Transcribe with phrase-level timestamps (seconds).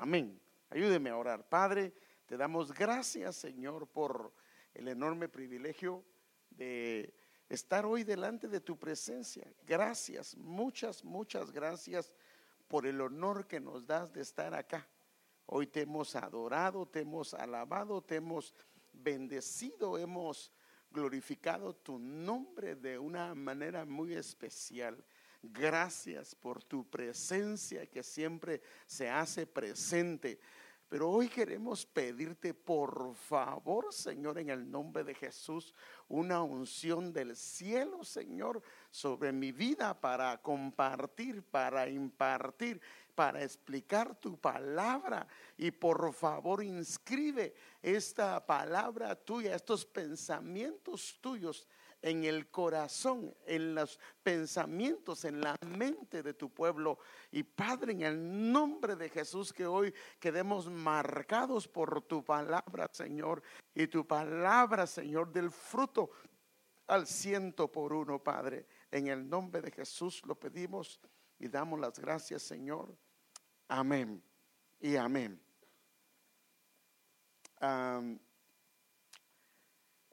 [0.00, 0.40] Amén.
[0.70, 1.46] Ayúdeme a orar.
[1.46, 1.92] Padre,
[2.24, 4.32] te damos gracias, Señor, por
[4.72, 6.02] el enorme privilegio
[6.48, 7.12] de
[7.50, 9.46] estar hoy delante de tu presencia.
[9.66, 12.14] Gracias, muchas, muchas gracias
[12.66, 14.88] por el honor que nos das de estar acá.
[15.44, 18.54] Hoy te hemos adorado, te hemos alabado, te hemos
[18.94, 20.50] bendecido, hemos
[20.90, 25.04] glorificado tu nombre de una manera muy especial.
[25.42, 30.38] Gracias por tu presencia que siempre se hace presente.
[30.90, 35.72] Pero hoy queremos pedirte, por favor, Señor, en el nombre de Jesús,
[36.08, 42.80] una unción del cielo, Señor, sobre mi vida para compartir, para impartir,
[43.14, 45.28] para explicar tu palabra.
[45.56, 51.68] Y por favor, inscribe esta palabra tuya, estos pensamientos tuyos
[52.02, 56.98] en el corazón, en los pensamientos, en la mente de tu pueblo.
[57.30, 63.42] Y Padre, en el nombre de Jesús, que hoy quedemos marcados por tu palabra, Señor,
[63.74, 66.10] y tu palabra, Señor, del fruto
[66.86, 68.66] al ciento por uno, Padre.
[68.90, 71.00] En el nombre de Jesús lo pedimos
[71.38, 72.96] y damos las gracias, Señor.
[73.68, 74.22] Amén
[74.80, 75.40] y amén.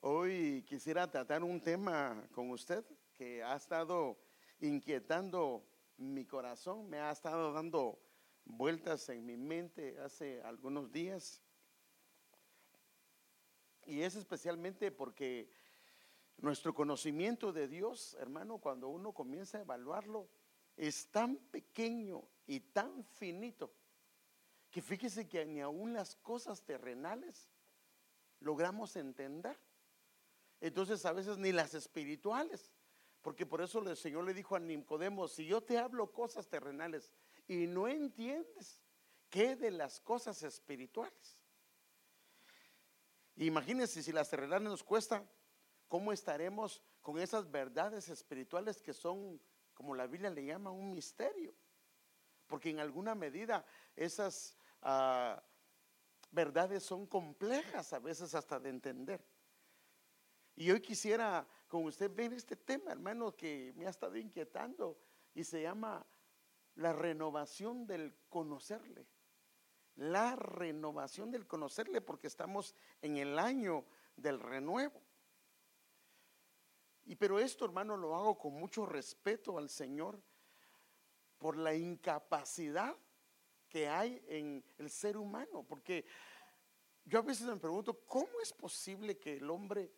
[0.09, 2.85] Hoy quisiera tratar un tema con usted
[3.17, 4.17] que ha estado
[4.61, 7.99] inquietando mi corazón, me ha estado dando
[8.45, 11.43] vueltas en mi mente hace algunos días.
[13.85, 15.51] Y es especialmente porque
[16.37, 20.29] nuestro conocimiento de Dios, hermano, cuando uno comienza a evaluarlo,
[20.77, 23.73] es tan pequeño y tan finito
[24.71, 27.49] que fíjese que ni aún las cosas terrenales
[28.39, 29.66] logramos entender.
[30.59, 32.71] Entonces a veces ni las espirituales,
[33.21, 37.11] porque por eso el Señor le dijo a Nicodemo, si yo te hablo cosas terrenales
[37.47, 38.79] y no entiendes,
[39.29, 41.37] ¿qué de las cosas espirituales?
[43.35, 45.23] Imagínense si las terrenales nos cuesta,
[45.87, 49.39] ¿cómo estaremos con esas verdades espirituales que son,
[49.75, 51.53] como la Biblia le llama, un misterio?
[52.47, 53.63] Porque en alguna medida
[53.95, 55.43] esas ah,
[56.31, 59.23] verdades son complejas a veces hasta de entender.
[60.57, 64.97] Y hoy quisiera con usted ver este tema, hermano, que me ha estado inquietando
[65.35, 66.03] y se llama
[66.73, 69.05] la renovación del conocerle.
[69.97, 72.73] La renovación del conocerle porque estamos
[73.03, 73.85] en el año
[74.15, 74.99] del renuevo.
[77.05, 80.19] Y pero esto, hermano, lo hago con mucho respeto al Señor
[81.37, 82.95] por la incapacidad
[83.69, 86.03] que hay en el ser humano, porque
[87.05, 89.91] yo a veces me pregunto, ¿cómo es posible que el hombre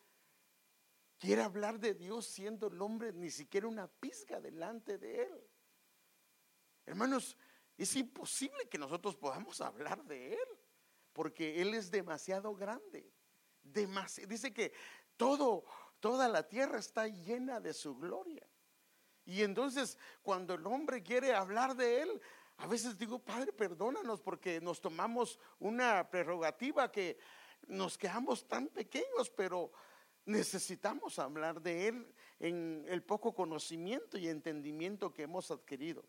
[1.19, 5.47] quiere hablar de Dios siendo el hombre ni siquiera una pizca delante de él.
[6.85, 7.37] Hermanos,
[7.77, 10.47] es imposible que nosotros podamos hablar de él,
[11.13, 13.13] porque él es demasiado grande.
[13.63, 14.73] dice que
[15.15, 15.65] todo,
[15.99, 18.47] toda la tierra está llena de su gloria.
[19.25, 22.21] Y entonces, cuando el hombre quiere hablar de él,
[22.57, 27.19] a veces digo, Padre, perdónanos porque nos tomamos una prerrogativa que
[27.67, 29.71] nos quedamos tan pequeños, pero
[30.25, 36.03] necesitamos hablar de Él en el poco conocimiento y entendimiento que hemos adquirido.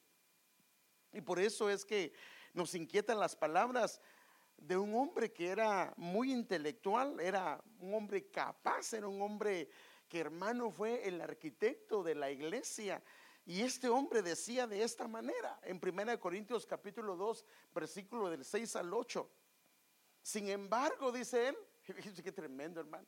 [1.12, 2.12] Y por eso es que
[2.52, 4.00] nos inquietan las palabras
[4.56, 9.70] de un hombre que era muy intelectual, era un hombre capaz, era un hombre
[10.08, 13.02] que hermano fue el arquitecto de la iglesia.
[13.46, 17.44] Y este hombre decía de esta manera, en 1 Corintios capítulo 2,
[17.74, 19.28] versículo del 6 al 8.
[20.22, 21.56] Sin embargo, dice él,
[22.22, 23.06] qué tremendo hermano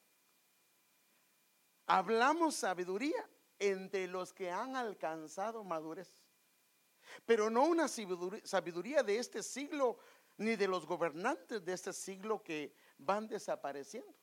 [1.92, 6.10] hablamos sabiduría entre los que han alcanzado madurez.
[7.26, 9.98] Pero no una sabiduría de este siglo
[10.38, 14.14] ni de los gobernantes de este siglo que van desapareciendo,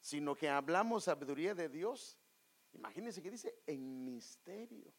[0.00, 2.16] sino que hablamos sabiduría de Dios.
[2.72, 4.92] Imagínense que dice en misterio.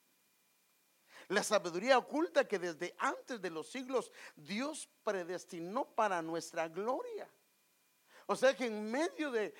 [1.29, 7.29] La sabiduría oculta que desde antes de los siglos Dios predestinó para nuestra gloria.
[8.29, 9.53] O sea que en medio de,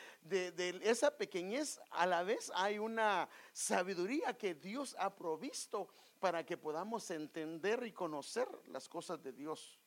[0.84, 5.88] esa pequeñez a la vez hay una sabiduría que Dios ha provisto
[6.20, 9.80] para que podamos entender y conocer las cosas de Dios.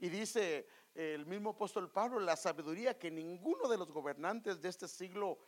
[0.00, 4.88] Y dice el mismo apóstol Pablo, la sabiduría que ninguno de los gobernantes de este
[4.88, 5.38] siglo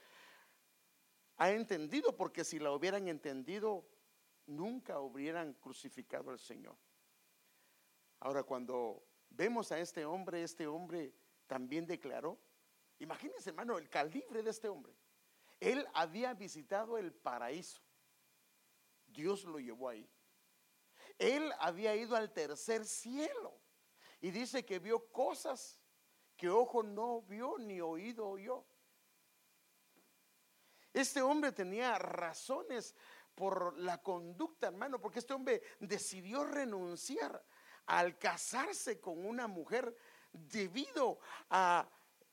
[1.38, 3.84] ha entendido, porque si la hubieran entendido,
[4.46, 6.76] nunca hubieran crucificado al Señor.
[8.20, 11.12] Ahora, cuando vemos a este hombre, este hombre
[11.48, 12.38] también declaró
[13.02, 14.94] Imagínense, hermano, el calibre de este hombre.
[15.58, 17.82] Él había visitado el paraíso.
[19.08, 20.08] Dios lo llevó ahí.
[21.18, 23.60] Él había ido al tercer cielo.
[24.20, 25.80] Y dice que vio cosas
[26.36, 28.64] que ojo no vio ni oído oyó.
[30.92, 32.94] Este hombre tenía razones
[33.34, 37.44] por la conducta, hermano, porque este hombre decidió renunciar
[37.86, 39.92] al casarse con una mujer
[40.32, 41.18] debido
[41.50, 41.88] a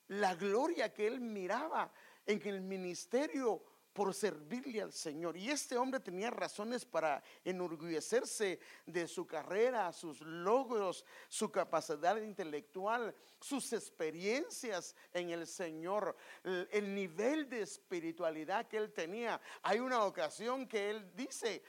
[0.10, 1.92] la gloria que él miraba
[2.26, 3.64] en el ministerio
[3.94, 5.36] por servirle al Señor.
[5.36, 13.14] Y este hombre tenía razones para enorgullecerse de su carrera, sus logros, su capacidad intelectual,
[13.40, 19.42] sus experiencias en el Señor, el, nivel de espiritualidad que él tenía.
[19.64, 21.62] Hay una ocasión que él dice,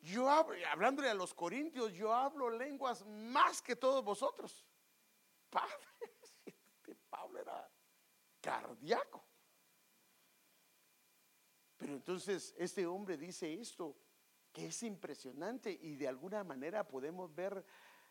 [0.00, 4.66] yo hablándole a los corintios, yo hablo lenguas más que todos vosotros.
[5.48, 5.91] Padre,
[8.42, 9.24] cardíaco.
[11.78, 13.96] Pero entonces este hombre dice esto,
[14.52, 17.64] que es impresionante y de alguna manera podemos ver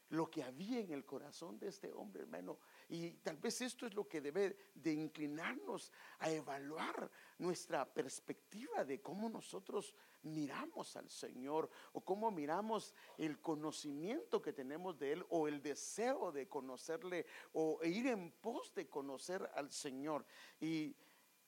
[0.09, 2.57] lo que había en el corazón de este hombre, hermano.
[2.91, 9.01] Y tal vez esto es lo que debe de inclinarnos a evaluar nuestra perspectiva de
[9.01, 15.47] cómo nosotros miramos al Señor o cómo miramos el conocimiento que tenemos de Él o
[15.47, 20.25] el deseo de conocerle o ir en pos de conocer al Señor.
[20.59, 20.93] Y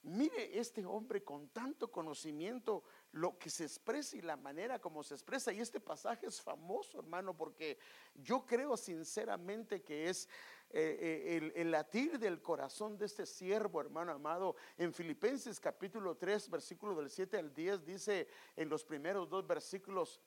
[0.03, 5.13] Mire este hombre con tanto conocimiento, lo que se expresa y la manera como se
[5.13, 5.53] expresa.
[5.53, 7.77] Y este pasaje es famoso, hermano, porque
[8.15, 10.27] yo creo sinceramente que es
[10.71, 14.55] eh, eh, el, latir del corazón de este siervo, hermano amado.
[14.77, 20.19] En Filipenses capítulo 3, versículo del 7 al 10, dice en los primeros dos versículos,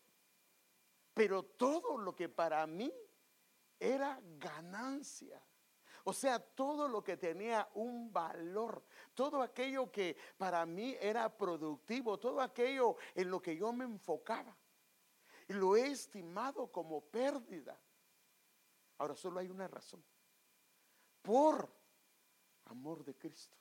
[1.13, 2.93] pero todo lo que para mí
[3.81, 5.43] era ganancia
[6.09, 8.81] o sea, todo lo que tenía un valor,
[9.13, 14.57] todo aquello que para mí era productivo, todo aquello en lo que yo me enfocaba.
[15.49, 17.77] Lo he estimado como pérdida.
[18.99, 20.01] Ahora solo hay una razón.
[21.23, 21.69] Por
[22.67, 23.57] amor de Cristo.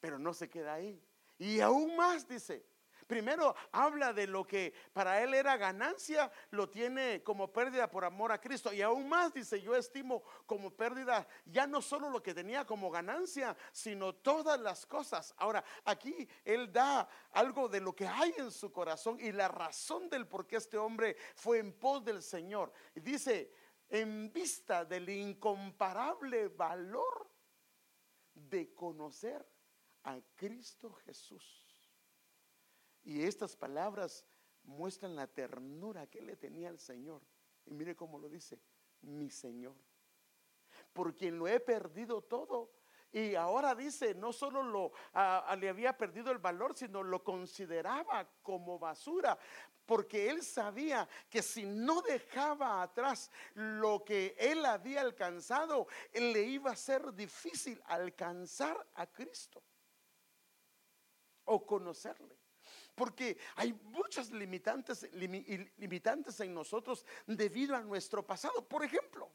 [0.00, 0.98] Pero no se queda ahí.
[1.36, 2.64] Y aún más dice,
[3.06, 8.32] Primero habla de lo que para él era ganancia, lo tiene como pérdida por amor
[8.32, 8.72] a Cristo.
[8.72, 12.90] Y aún más dice, yo estimo como pérdida ya no solo lo que tenía como
[12.90, 15.34] ganancia, sino todas las cosas.
[15.36, 20.08] Ahora, aquí él da algo de lo que hay en su corazón y la razón
[20.08, 22.72] del por qué este hombre fue en pos del Señor.
[22.94, 23.52] Dice,
[23.88, 27.30] en vista del incomparable valor
[28.34, 29.46] de conocer
[30.04, 31.63] a Cristo Jesús
[33.04, 34.24] y estas palabras
[34.64, 37.22] muestran la ternura que le tenía al Señor.
[37.66, 38.58] Y mire cómo lo dice,
[39.02, 39.76] mi Señor.
[40.92, 42.72] Por quien lo he perdido todo.
[43.12, 44.92] Y ahora dice, no solo lo,
[45.56, 49.38] le había perdido el valor, sino lo consideraba como basura,
[49.86, 56.72] porque él sabía que si no dejaba atrás lo que él había alcanzado, le iba
[56.72, 59.62] a ser difícil alcanzar a Cristo
[61.44, 62.43] o conocerle.
[62.94, 68.66] Porque hay muchas limitantes, limitantes en nosotros debido a nuestro pasado.
[68.66, 69.30] Por ejemplo,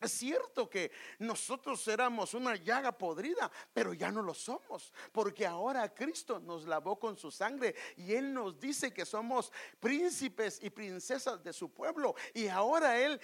[0.00, 5.92] es cierto que nosotros éramos una llaga podrida, pero ya no lo somos, porque ahora
[5.92, 11.42] Cristo nos lavó con su sangre y Él nos dice que somos príncipes y princesas
[11.42, 12.14] de su pueblo.
[12.32, 13.20] Y ahora Él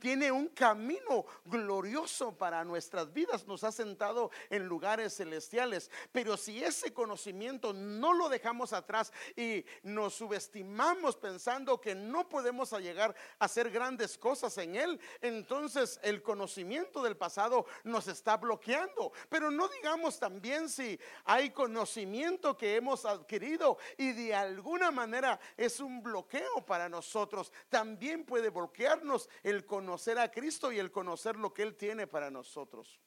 [0.00, 6.64] tiene un camino glorioso para nuestras vidas, nos ha sentado en lugares celestiales, pero si
[6.64, 13.44] ese conocimiento no lo dejamos atrás y nos subestimamos pensando que no podemos llegar a
[13.44, 19.12] hacer grandes cosas en Él, entonces el el conocimiento del pasado nos está bloqueando.
[19.28, 25.80] Pero no digamos también si hay conocimiento que hemos adquirido y de alguna manera es
[25.80, 27.52] un bloqueo para nosotros.
[27.68, 32.30] También puede bloquearnos el conocer a Cristo y el conocer lo que Él tiene para
[32.30, 33.00] nosotros.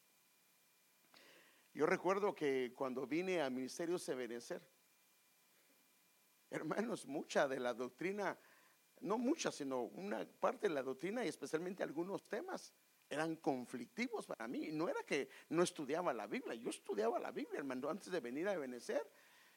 [1.74, 4.62] Yo recuerdo que cuando vine a Ministerio Severecer,
[6.50, 8.38] hermanos, mucha de la doctrina,
[9.02, 12.74] no mucha, sino una parte de la doctrina y especialmente algunos temas
[13.10, 14.70] eran conflictivos para mí.
[14.72, 18.48] No era que no estudiaba la Biblia, yo estudiaba la Biblia, hermano, antes de venir
[18.48, 19.10] a Benecer,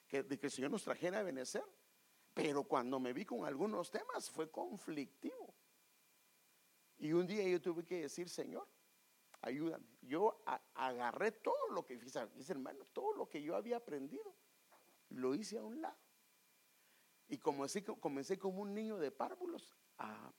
[0.08, 1.64] que, de que el Señor nos trajera a Benecer.
[2.32, 5.54] Pero cuando me vi con algunos temas fue conflictivo.
[6.98, 8.68] Y un día yo tuve que decir, Señor,
[9.40, 9.86] ayúdame.
[10.02, 10.42] Yo
[10.74, 14.34] agarré todo lo que, dice hermano, todo lo que yo había aprendido,
[15.10, 15.98] lo hice a un lado.
[17.28, 20.32] Y comencé, comencé como un niño de párvulos a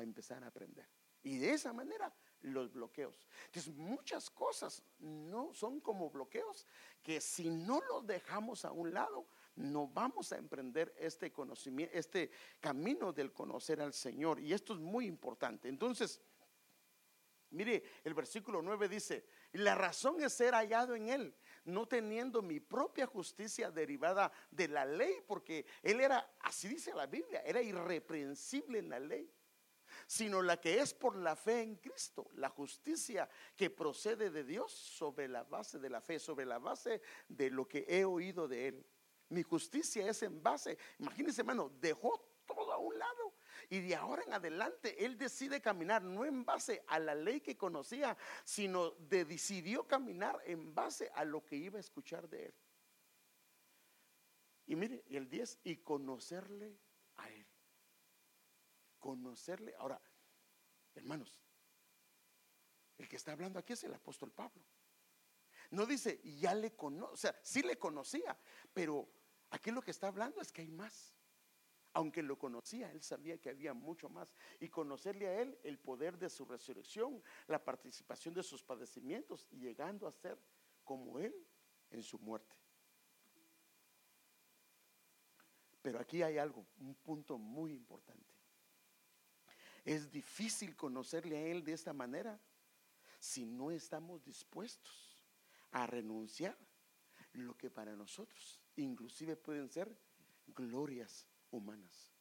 [0.00, 0.88] empezar a aprender.
[1.22, 2.12] Y de esa manera
[2.42, 3.26] los bloqueos.
[3.46, 6.66] Entonces muchas cosas no son como bloqueos
[7.02, 9.26] que si no los dejamos a un lado
[9.56, 14.40] no vamos a emprender este conocimiento, este camino del conocer al Señor.
[14.40, 15.68] Y esto es muy importante.
[15.68, 16.20] Entonces,
[17.50, 22.60] mire, el versículo 9 dice, la razón es ser hallado en Él, no teniendo mi
[22.60, 28.78] propia justicia derivada de la ley, porque Él era, así dice la Biblia, era irreprensible
[28.78, 29.30] en la ley
[30.06, 34.72] sino la que es por la fe en Cristo, la justicia que procede de Dios
[34.72, 38.68] sobre la base de la fe, sobre la base de lo que he oído de
[38.68, 38.86] Él.
[39.28, 43.34] Mi justicia es en base, imagínense hermano, dejó todo a un lado
[43.70, 47.56] y de ahora en adelante él decide caminar no en base a la ley que
[47.56, 52.54] conocía, sino de decidió caminar en base a lo que iba a escuchar de él.
[54.66, 56.78] Y mire, el 10, y conocerle
[59.02, 59.74] conocerle.
[59.78, 60.00] Ahora,
[60.94, 61.42] hermanos,
[62.96, 64.62] el que está hablando aquí es el apóstol Pablo.
[65.70, 68.38] No dice, ya le conoce, o sea, sí le conocía,
[68.72, 69.08] pero
[69.50, 71.12] aquí lo que está hablando es que hay más.
[71.94, 74.32] Aunque lo conocía, él sabía que había mucho más.
[74.60, 80.06] Y conocerle a él el poder de su resurrección, la participación de sus padecimientos, llegando
[80.06, 80.38] a ser
[80.84, 81.34] como él
[81.90, 82.56] en su muerte.
[85.82, 88.31] Pero aquí hay algo, un punto muy importante.
[89.84, 92.40] Es difícil conocerle a Él de esta manera
[93.18, 95.24] si no estamos dispuestos
[95.72, 96.56] a renunciar
[97.32, 99.94] lo que para nosotros inclusive pueden ser
[100.48, 102.12] glorias humanas.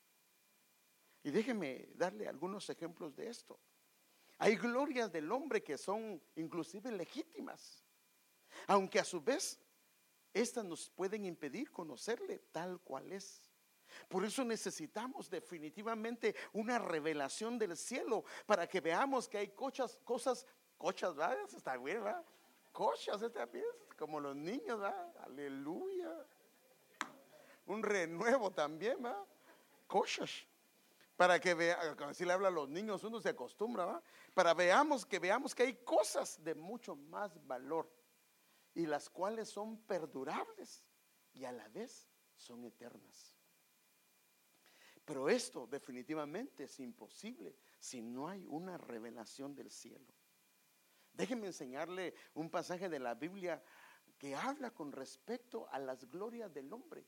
[1.23, 3.59] Y déjeme darle algunos ejemplos de esto.
[4.37, 7.83] Hay glorias del hombre que son inclusive legítimas,
[8.67, 9.59] aunque a su vez
[10.33, 13.50] estas nos pueden impedir conocerle tal cual es.
[14.07, 20.45] Por eso necesitamos definitivamente una revelación del cielo para que veamos que hay cosas, cosas,
[20.77, 21.37] cochas, ¿verdad?
[21.55, 22.23] Está bien, ¿verdad?
[22.71, 23.65] Cochas, está bien,
[23.97, 25.17] como los niños, ¿verdad?
[25.23, 26.25] Aleluya.
[27.65, 29.23] Un renuevo también, ¿verdad?
[29.87, 30.45] Cochas.
[31.15, 34.03] Para que vea, si le habla a los niños, uno se acostumbra, ¿verdad?
[34.33, 37.91] Para veamos que veamos que hay cosas de mucho más valor
[38.73, 40.83] y las cuales son perdurables
[41.33, 43.30] y a la vez son eternas.
[45.11, 50.07] Pero esto definitivamente es imposible si no hay una revelación del cielo.
[51.11, 53.61] Déjenme enseñarle un pasaje de la Biblia
[54.17, 57.05] que habla con respecto a las glorias del hombre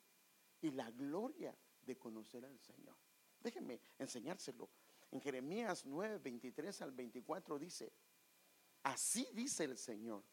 [0.59, 2.97] y la gloria de conocer al Señor.
[3.39, 4.69] Déjenme enseñárselo.
[5.09, 7.93] En Jeremías 9, 23 al 24 dice,
[8.83, 10.25] así dice el Señor,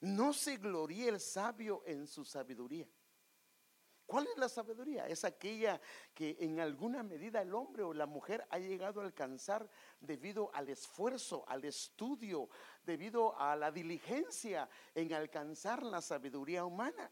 [0.00, 2.88] no se gloríe el sabio en su sabiduría
[4.06, 5.08] ¿Cuál es la sabiduría?
[5.08, 5.80] Es aquella
[6.14, 9.68] que en alguna medida el hombre o la mujer ha llegado a alcanzar
[10.00, 12.48] debido al esfuerzo, al estudio,
[12.84, 17.10] debido a la diligencia en alcanzar la sabiduría humana.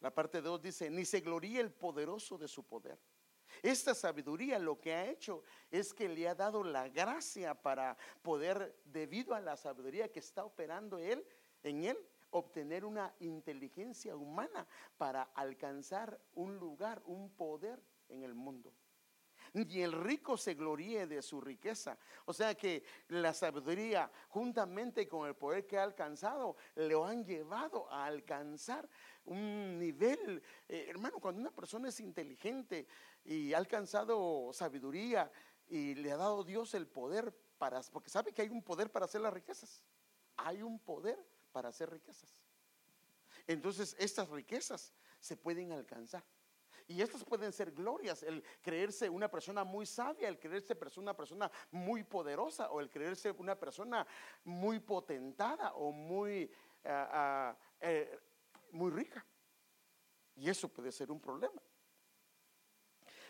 [0.00, 2.98] La parte 2 dice, ni se gloríe el poderoso de su poder.
[3.62, 8.80] Esta sabiduría lo que ha hecho es que le ha dado la gracia para poder,
[8.84, 11.26] debido a la sabiduría que está operando él,
[11.62, 11.98] en él,
[12.30, 14.66] obtener una inteligencia humana
[14.96, 18.72] para alcanzar un lugar, un poder en el mundo.
[19.54, 21.98] Y el rico se gloríe de su riqueza.
[22.26, 27.90] O sea que la sabiduría, juntamente con el poder que ha alcanzado, le han llevado
[27.90, 28.88] a alcanzar
[29.24, 30.42] un nivel.
[30.68, 32.86] Eh, hermano, cuando una persona es inteligente
[33.24, 35.30] y ha alcanzado sabiduría
[35.66, 39.06] y le ha dado Dios el poder para, porque sabe que hay un poder para
[39.06, 39.82] hacer las riquezas.
[40.36, 41.18] Hay un poder
[41.52, 42.36] para hacer riquezas.
[43.46, 46.24] Entonces, estas riquezas se pueden alcanzar.
[46.86, 51.50] Y estas pueden ser glorias, el creerse una persona muy sabia, el creerse una persona
[51.70, 54.06] muy poderosa o el creerse una persona
[54.44, 56.50] muy potentada o muy,
[56.84, 58.18] ah, ah, eh,
[58.70, 59.24] muy rica.
[60.34, 61.60] Y eso puede ser un problema.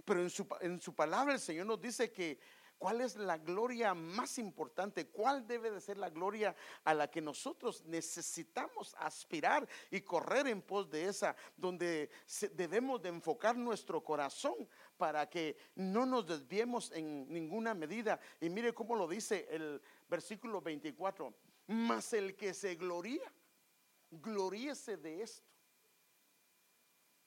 [0.04, 2.38] Pero en su, en su palabra el Señor nos dice que
[2.78, 5.08] ¿Cuál es la gloria más importante?
[5.08, 6.54] ¿Cuál debe de ser la gloria
[6.84, 12.08] a la que nosotros necesitamos aspirar y correr en pos de esa, donde
[12.52, 14.54] debemos de enfocar nuestro corazón
[14.96, 18.20] para que no nos desviemos en ninguna medida?
[18.40, 21.34] Y mire cómo lo dice el versículo 24,
[21.66, 23.32] mas el que se gloría,
[24.08, 25.48] gloríese de esto,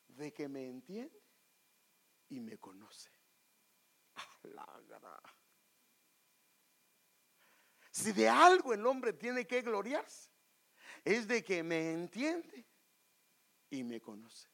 [0.07, 1.21] de que me entiende
[2.29, 3.09] y me conoce.
[4.43, 4.65] La
[7.91, 10.29] si de algo el hombre tiene que gloriarse,
[11.03, 12.65] es de que me entiende
[13.69, 14.47] y me conoce.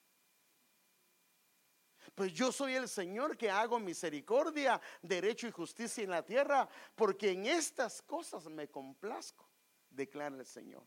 [2.16, 7.32] Pues yo soy el Señor que hago misericordia, derecho y justicia en la tierra, porque
[7.32, 9.48] en estas cosas me complazco,
[9.90, 10.84] declara el Señor.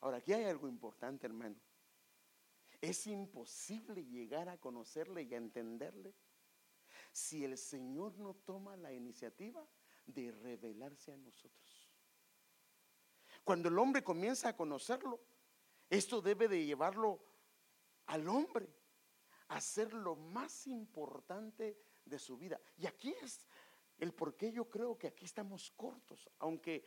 [0.00, 1.56] Ahora, aquí hay algo importante, hermano.
[2.80, 6.14] Es imposible llegar a conocerle y a entenderle
[7.14, 9.64] si el Señor no toma la iniciativa
[10.04, 11.88] de revelarse a nosotros.
[13.44, 15.20] Cuando el hombre comienza a conocerlo,
[15.88, 17.24] esto debe de llevarlo
[18.06, 18.68] al hombre
[19.46, 22.60] a ser lo más importante de su vida.
[22.76, 23.46] Y aquí es
[23.98, 26.84] el por qué yo creo que aquí estamos cortos, aunque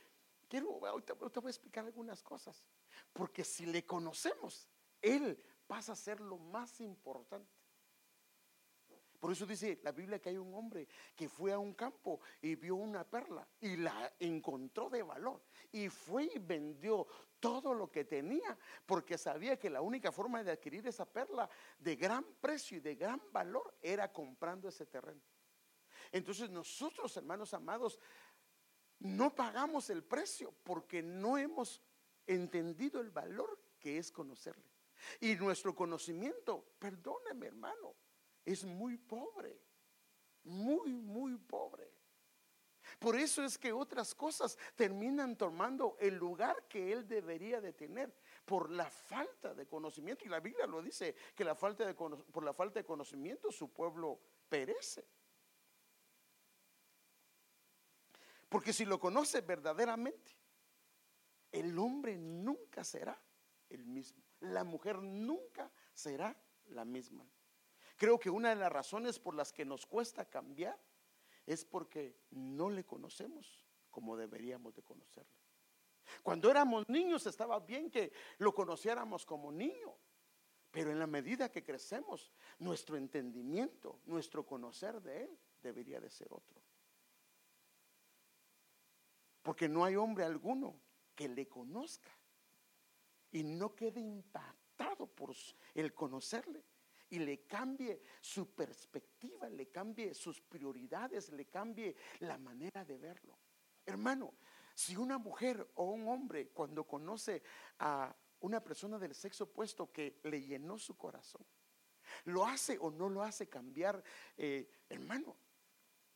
[0.50, 2.66] quiero, ahorita, te voy a explicar algunas cosas,
[3.14, 4.68] porque si le conocemos,
[5.02, 7.57] Él pasa a ser lo más importante.
[9.20, 12.56] Por eso dice la Biblia que hay un hombre que fue a un campo y
[12.56, 17.08] vio una perla y la encontró de valor y fue y vendió
[17.40, 21.96] todo lo que tenía porque sabía que la única forma de adquirir esa perla de
[21.96, 25.22] gran precio y de gran valor era comprando ese terreno.
[26.12, 28.00] Entonces nosotros, hermanos amados,
[29.00, 31.82] no pagamos el precio porque no hemos
[32.26, 34.66] entendido el valor que es conocerle.
[35.20, 37.96] Y nuestro conocimiento, perdóneme hermano,
[38.48, 39.62] es muy pobre,
[40.46, 41.92] muy, muy pobre.
[42.98, 48.16] Por eso es que otras cosas terminan tomando el lugar que él debería de tener
[48.46, 50.24] por la falta de conocimiento.
[50.24, 53.74] Y la Biblia lo dice, que la falta de, por la falta de conocimiento su
[53.74, 55.06] pueblo perece.
[58.48, 60.32] Porque si lo conoce verdaderamente,
[61.52, 63.22] el hombre nunca será
[63.68, 64.24] el mismo.
[64.40, 66.34] La mujer nunca será
[66.68, 67.28] la misma.
[67.98, 70.80] Creo que una de las razones por las que nos cuesta cambiar
[71.46, 75.32] es porque no le conocemos como deberíamos de conocerle.
[76.22, 79.98] Cuando éramos niños estaba bien que lo conociéramos como niño,
[80.70, 86.28] pero en la medida que crecemos, nuestro entendimiento, nuestro conocer de Él debería de ser
[86.32, 86.62] otro.
[89.42, 90.80] Porque no hay hombre alguno
[91.16, 92.16] que le conozca
[93.32, 95.34] y no quede impactado por
[95.74, 96.64] el conocerle
[97.10, 103.38] y le cambie su perspectiva, le cambie sus prioridades, le cambie la manera de verlo.
[103.86, 104.34] Hermano,
[104.76, 107.42] si una mujer o un hombre cuando conoce
[107.80, 111.46] a una persona del sexo opuesto que le llenó su corazón,
[112.26, 114.04] lo hace o no lo hace cambiar,
[114.38, 115.36] eh, hermano,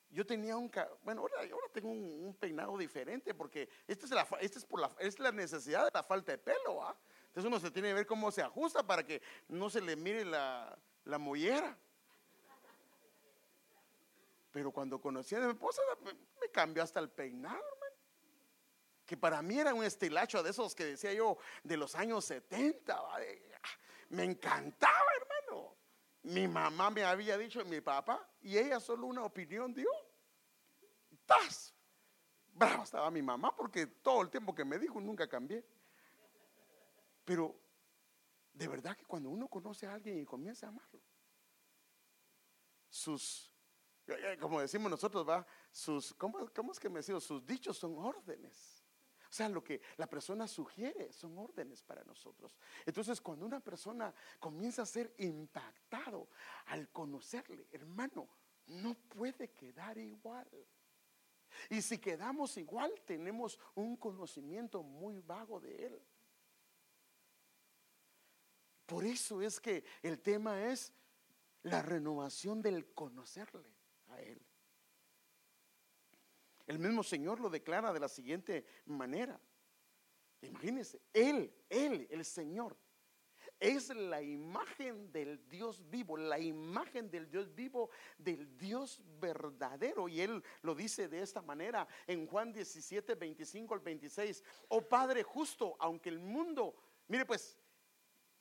[0.09, 0.69] yo tenía un,
[1.03, 5.31] bueno, ahora, tengo un, peinado diferente porque esta es, la, es, por la, es la
[5.31, 6.97] necesidad de la falta de pelo, ¿ah?
[7.31, 10.25] Entonces uno se tiene que ver cómo se ajusta para que no se le mire
[10.25, 11.77] la, la mollera.
[14.51, 17.95] Pero cuando conocí a mi esposa, me, cambió hasta el peinado, hermano.
[19.05, 23.01] Que para mí era un estilacho de esos que decía yo de los años 70.
[24.09, 25.77] Me encantaba, hermano.
[26.23, 29.89] Mi mamá me había dicho, mi papá, y ella solo una opinión dio.
[31.25, 31.73] ¡Tas!
[32.51, 35.65] Bravo estaba mi mamá porque todo el tiempo que me dijo nunca cambié.
[37.31, 37.57] Pero
[38.51, 40.99] de verdad que cuando uno conoce a alguien y comienza a amarlo,
[42.89, 43.49] sus,
[44.05, 46.39] eh, eh, como decimos nosotros, va, sus, ¿cómo,
[46.73, 47.23] es que me decimos?
[47.23, 48.83] Sus dichos son órdenes.
[49.29, 52.57] O sea, lo que la persona sugiere son órdenes para nosotros.
[52.85, 56.27] Entonces, cuando una persona comienza a ser impactado
[56.65, 58.27] al conocerle, hermano,
[58.67, 60.49] no puede quedar igual.
[61.69, 66.05] Y si quedamos igual, tenemos un conocimiento muy vago de él.
[68.91, 70.91] Por eso es que el tema es
[71.63, 73.73] la renovación del conocerle
[74.09, 74.37] a Él.
[76.67, 79.39] El mismo Señor lo declara de la siguiente manera.
[80.41, 82.75] Imagínense, Él, Él, el Señor,
[83.61, 90.09] es la imagen del Dios vivo, la imagen del Dios vivo, del Dios verdadero.
[90.09, 94.43] Y Él lo dice de esta manera en Juan 17, 25 al 26.
[94.67, 96.75] Oh Padre justo, aunque el mundo,
[97.07, 97.57] mire pues,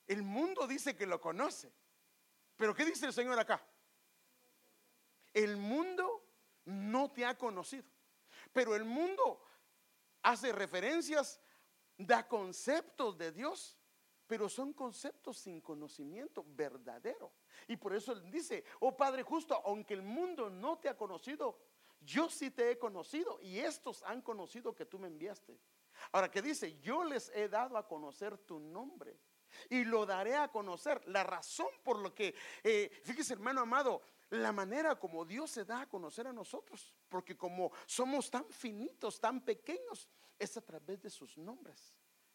[0.07, 1.71] el mundo dice que lo conoce.
[2.57, 3.65] Pero ¿qué dice el Señor acá?
[5.33, 6.23] El mundo
[6.65, 7.85] no te ha conocido.
[8.53, 9.41] Pero el mundo
[10.21, 11.39] hace referencias,
[11.97, 13.77] da conceptos de Dios,
[14.27, 17.33] pero son conceptos sin conocimiento verdadero.
[17.67, 21.59] Y por eso él dice, oh Padre justo, aunque el mundo no te ha conocido,
[21.99, 25.59] yo sí te he conocido y estos han conocido que tú me enviaste.
[26.11, 26.79] Ahora, ¿qué dice?
[26.79, 29.19] Yo les he dado a conocer tu nombre
[29.69, 31.01] y lo daré a conocer.
[31.07, 35.81] La razón por lo que, eh, fíjese hermano amado, la manera como Dios se da
[35.81, 40.07] a conocer a nosotros, porque como somos tan finitos, tan pequeños,
[40.39, 41.93] es a través de sus nombres.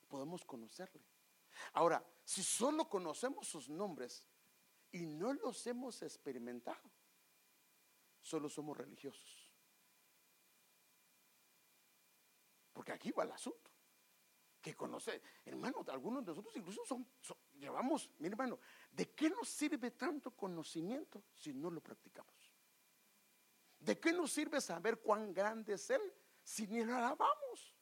[0.08, 1.02] Podemos conocerle.
[1.72, 4.24] Ahora, si solo conocemos sus nombres
[4.92, 6.90] y no los hemos experimentado,
[8.20, 9.50] solo somos religiosos.
[12.72, 13.75] Porque aquí va el asunto
[14.66, 15.22] que conocer.
[15.44, 17.06] Hermano, algunos de nosotros incluso son,
[17.54, 18.58] llevamos, mi hermano,
[18.90, 22.34] ¿de qué nos sirve tanto conocimiento si no lo practicamos?
[23.78, 26.00] ¿De qué nos sirve saber cuán grande es Él
[26.42, 27.75] si ni lo alabamos?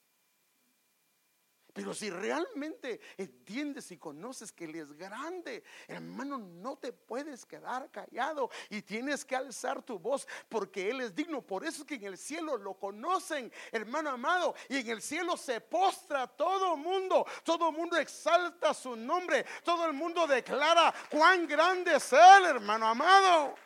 [1.74, 7.90] Pero si realmente entiendes y conoces que Él es grande, hermano, no te puedes quedar
[7.90, 11.42] callado y tienes que alzar tu voz porque Él es digno.
[11.42, 15.36] Por eso es que en el cielo lo conocen, hermano amado, y en el cielo
[15.36, 21.96] se postra todo mundo, todo mundo exalta su nombre, todo el mundo declara cuán grande
[21.96, 23.56] es Él, hermano amado.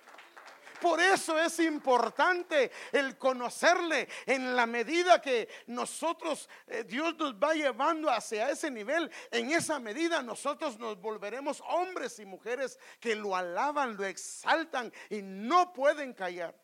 [0.80, 7.54] Por eso es importante el conocerle en la medida que nosotros, eh, Dios nos va
[7.54, 9.10] llevando hacia ese nivel.
[9.30, 15.22] En esa medida nosotros nos volveremos hombres y mujeres que lo alaban, lo exaltan y
[15.22, 16.54] no pueden callar.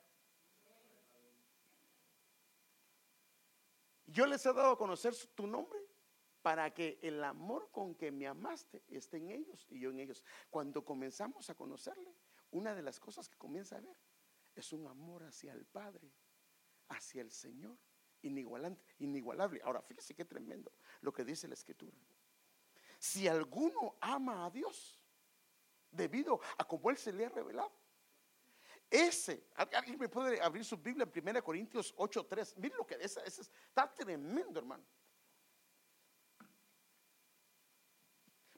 [4.06, 5.80] Yo les he dado a conocer tu nombre
[6.40, 10.22] para que el amor con que me amaste esté en ellos y yo en ellos.
[10.50, 12.14] Cuando comenzamos a conocerle,
[12.54, 13.96] una de las cosas que comienza a ver
[14.54, 16.12] es un amor hacia el Padre,
[16.88, 17.76] hacia el Señor,
[18.22, 19.60] inigualable.
[19.64, 21.96] Ahora, fíjese qué tremendo lo que dice la Escritura.
[22.98, 25.04] Si alguno ama a Dios,
[25.90, 27.72] debido a como Él se le ha revelado,
[28.88, 32.56] ese, alguien me puede abrir su Biblia en 1 Corintios 8:3.
[32.58, 34.84] Miren lo que es, está tremendo, hermano.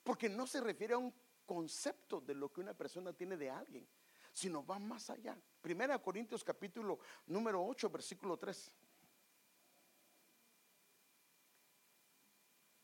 [0.03, 1.13] Porque no se refiere a un
[1.47, 3.89] concepto de lo que una persona tiene de alguien,
[4.33, 5.41] sino va más allá.
[5.63, 8.73] Primera Corintios capítulo número 8, versículo 3.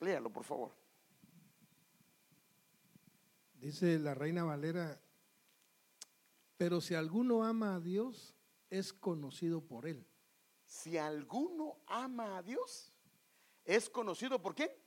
[0.01, 0.75] Léalo, por favor.
[3.55, 5.01] Dice la reina Valera,
[6.57, 8.35] pero si alguno ama a Dios,
[8.70, 10.05] es conocido por él.
[10.64, 12.92] Si alguno ama a Dios,
[13.64, 14.83] es conocido por qué?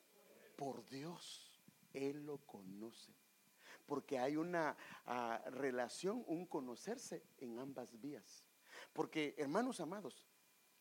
[0.58, 1.62] Por Dios.
[1.94, 3.14] Él lo conoce
[3.86, 8.46] porque hay una ah, relación, un conocerse en ambas vías.
[8.94, 10.26] Porque, hermanos amados,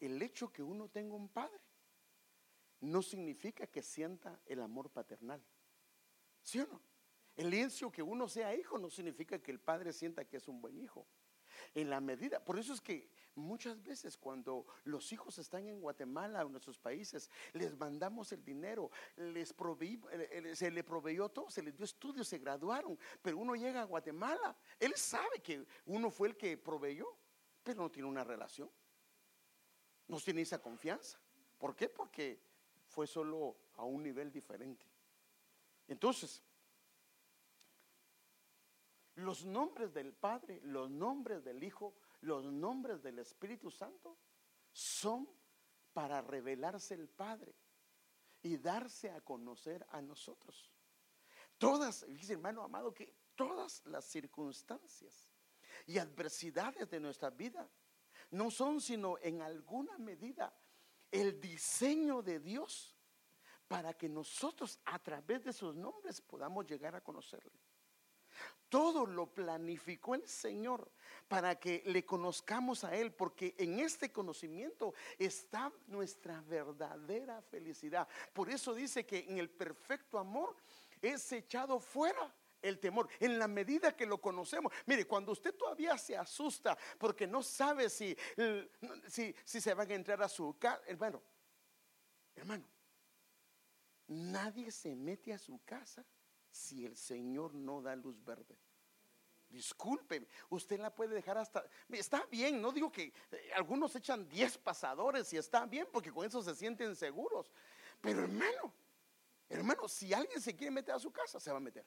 [0.00, 1.60] el hecho que uno tenga un padre
[2.80, 5.42] no significa que sienta el amor paternal.
[6.42, 6.80] ¿Sí o no?
[7.36, 10.60] El hecho que uno sea hijo no significa que el padre sienta que es un
[10.60, 11.06] buen hijo.
[11.74, 16.42] En la medida, por eso es que Muchas veces cuando los hijos están en Guatemala
[16.42, 21.50] o en nuestros países, les mandamos el dinero, les eh, eh, se le proveyó todo,
[21.50, 26.12] se les dio estudios, se graduaron, pero uno llega a Guatemala, él sabe que uno
[26.12, 27.08] fue el que proveyó,
[27.64, 28.70] pero no tiene una relación,
[30.06, 31.18] no tiene esa confianza.
[31.58, 31.88] ¿Por qué?
[31.88, 32.40] Porque
[32.86, 34.86] fue solo a un nivel diferente.
[35.88, 36.40] Entonces,
[39.16, 44.18] los nombres del Padre, los nombres del Hijo, los nombres del Espíritu Santo
[44.72, 45.28] son
[45.92, 47.54] para revelarse el Padre
[48.42, 50.70] y darse a conocer a nosotros.
[51.58, 55.32] Todas, dice hermano amado, que todas las circunstancias
[55.86, 57.68] y adversidades de nuestra vida
[58.30, 60.52] no son sino en alguna medida
[61.10, 62.96] el diseño de Dios
[63.68, 67.63] para que nosotros a través de sus nombres podamos llegar a conocerle.
[68.74, 70.90] Todo lo planificó el Señor
[71.28, 78.08] para que le conozcamos a Él, porque en este conocimiento está nuestra verdadera felicidad.
[78.32, 80.56] Por eso dice que en el perfecto amor
[81.00, 84.72] es echado fuera el temor, en la medida que lo conocemos.
[84.86, 88.16] Mire, cuando usted todavía se asusta porque no sabe si,
[89.06, 91.22] si, se van a entrar a su casa, hermano,
[92.34, 92.64] hermano,
[94.08, 96.04] nadie se mete a su casa
[96.54, 98.56] si el Señor no da luz verde.
[99.48, 101.64] Disculpe, usted la puede dejar hasta...
[101.90, 106.24] Está bien, no digo que eh, algunos echan 10 pasadores y está bien porque con
[106.24, 107.50] eso se sienten seguros.
[108.00, 108.72] Pero hermano,
[109.48, 111.84] hermano, si alguien se quiere meter a su casa, se va a meter.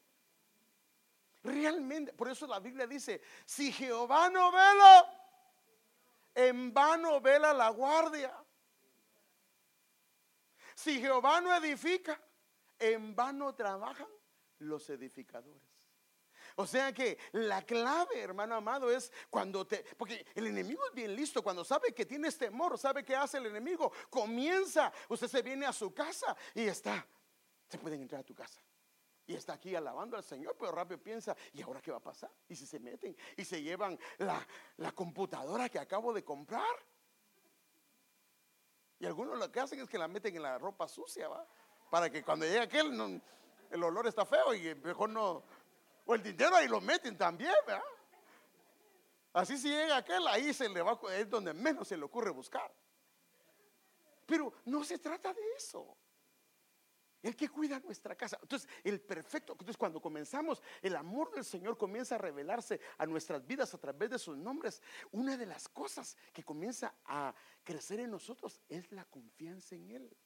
[1.44, 5.30] Realmente, por eso la Biblia dice, si Jehová no vela,
[6.36, 8.36] en vano vela la guardia.
[10.76, 12.22] Si Jehová no edifica,
[12.80, 14.17] en vano trabajan
[14.60, 15.88] los edificadores.
[16.56, 19.84] O sea que la clave, hermano amado, es cuando te...
[19.96, 23.46] Porque el enemigo es bien listo, cuando sabe que tienes temor, sabe qué hace el
[23.46, 27.06] enemigo, comienza, usted se viene a su casa y está,
[27.70, 28.60] se pueden entrar a tu casa.
[29.28, 32.32] Y está aquí alabando al Señor, pero rápido piensa, ¿y ahora qué va a pasar?
[32.48, 34.46] Y si se meten y se llevan la,
[34.78, 36.64] la computadora que acabo de comprar.
[39.00, 41.46] Y algunos lo que hacen es que la meten en la ropa sucia, ¿va?
[41.92, 42.96] Para que cuando llegue aquel...
[42.96, 43.22] No,
[43.72, 45.44] el olor está feo y mejor no.
[46.06, 47.84] O el dinero ahí lo meten también, ¿verdad?
[49.34, 52.74] Así si llega aquel, ahí se le va, es donde menos se le ocurre buscar.
[54.26, 55.96] Pero no se trata de eso.
[57.22, 58.38] el que cuida nuestra casa.
[58.42, 59.54] Entonces, el perfecto.
[59.54, 64.10] Entonces, cuando comenzamos, el amor del Señor comienza a revelarse a nuestras vidas a través
[64.10, 64.82] de sus nombres.
[65.12, 70.18] Una de las cosas que comienza a crecer en nosotros es la confianza en Él.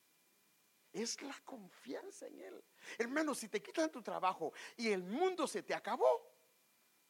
[0.94, 2.64] Es la confianza en Él.
[2.98, 6.30] Hermano, si te quitan tu trabajo y el mundo se te acabó,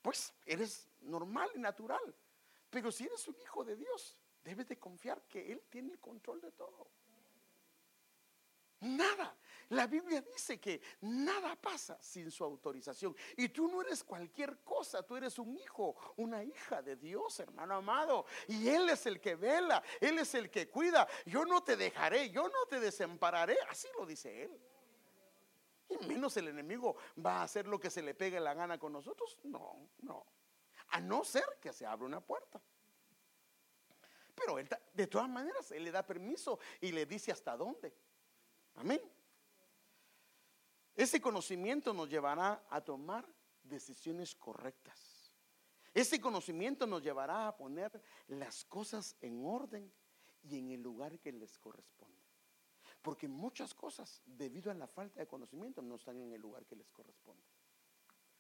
[0.01, 2.15] pues eres normal y natural.
[2.69, 6.41] Pero si eres un hijo de Dios, debes de confiar que Él tiene el control
[6.41, 6.89] de todo.
[8.81, 9.35] Nada.
[9.71, 13.15] La Biblia dice que nada pasa sin su autorización.
[13.37, 17.75] Y tú no eres cualquier cosa, tú eres un hijo, una hija de Dios, hermano
[17.75, 18.25] amado.
[18.49, 21.07] Y Él es el que vela, Él es el que cuida.
[21.25, 23.57] Yo no te dejaré, yo no te desampararé.
[23.69, 24.61] Así lo dice Él.
[25.87, 28.91] Y menos el enemigo va a hacer lo que se le pegue la gana con
[28.91, 29.37] nosotros.
[29.43, 30.25] No, no.
[30.89, 32.61] A no ser que se abra una puerta.
[34.35, 37.93] Pero él, de todas maneras, Él le da permiso y le dice hasta dónde.
[38.75, 39.01] Amén.
[40.95, 43.27] Ese conocimiento nos llevará a tomar
[43.63, 45.31] decisiones correctas.
[45.93, 49.91] Ese conocimiento nos llevará a poner las cosas en orden
[50.43, 52.21] y en el lugar que les corresponde.
[53.01, 56.75] Porque muchas cosas, debido a la falta de conocimiento, no están en el lugar que
[56.75, 57.43] les corresponde.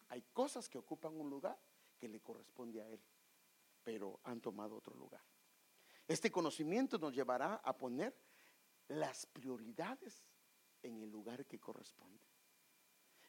[0.09, 1.57] Hay cosas que ocupan un lugar
[1.97, 3.01] que le corresponde a él,
[3.83, 5.23] pero han tomado otro lugar.
[6.07, 8.15] Este conocimiento nos llevará a poner
[8.87, 10.25] las prioridades
[10.83, 12.30] en el lugar que corresponde.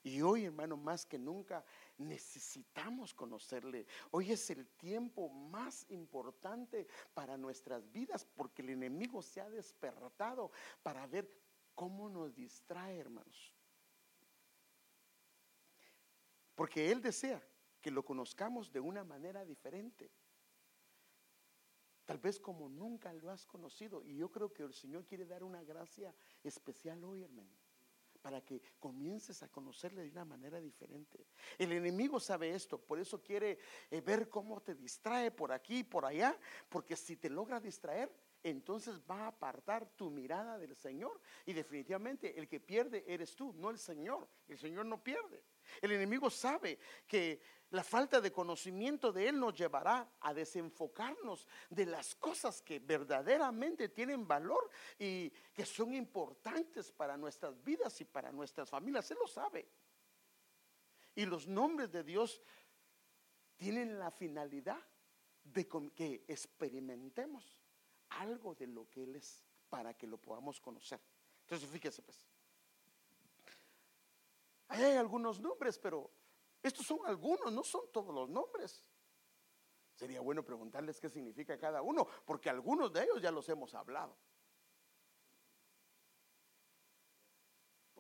[0.05, 1.65] Y hoy, hermano, más que nunca
[1.97, 3.87] necesitamos conocerle.
[4.11, 10.51] Hoy es el tiempo más importante para nuestras vidas porque el enemigo se ha despertado
[10.83, 11.31] para ver
[11.75, 13.55] cómo nos distrae, hermanos.
[16.57, 17.41] Porque Él desea
[17.81, 20.11] que lo conozcamos de una manera diferente.
[22.05, 24.03] Tal vez como nunca lo has conocido.
[24.05, 26.13] Y yo creo que el Señor quiere dar una gracia
[26.43, 27.62] especial hoy, hermano.
[28.23, 31.27] Para que comiences a conocerle de una manera diferente.
[31.59, 33.59] El enemigo sabe esto, por eso quiere
[33.91, 36.39] eh, ver cómo te distrae por aquí y por allá.
[36.69, 38.11] Porque si te logra distraer,
[38.45, 41.21] entonces va a apartar tu mirada del Señor.
[41.47, 44.29] Y definitivamente el que pierde eres tú, no el Señor.
[44.49, 45.43] El Señor no pierde.
[45.81, 51.87] El enemigo sabe que la falta de conocimiento de Él nos llevará a desenfocarnos de
[51.87, 58.31] las cosas que verdaderamente tienen valor y que son importantes para nuestras vidas y para
[58.31, 59.11] nuestras familias.
[59.11, 59.67] Él lo sabe.
[61.15, 62.43] Y los nombres de Dios
[63.57, 64.81] tienen la finalidad
[65.43, 67.59] de que experimentemos
[68.11, 71.01] algo de lo que Él es para que lo podamos conocer.
[71.41, 72.32] Entonces, fíjese pues.
[74.69, 76.11] Hay algunos nombres, pero
[76.63, 78.89] estos son algunos, no son todos los nombres.
[79.95, 84.17] Sería bueno preguntarles qué significa cada uno, porque algunos de ellos ya los hemos hablado.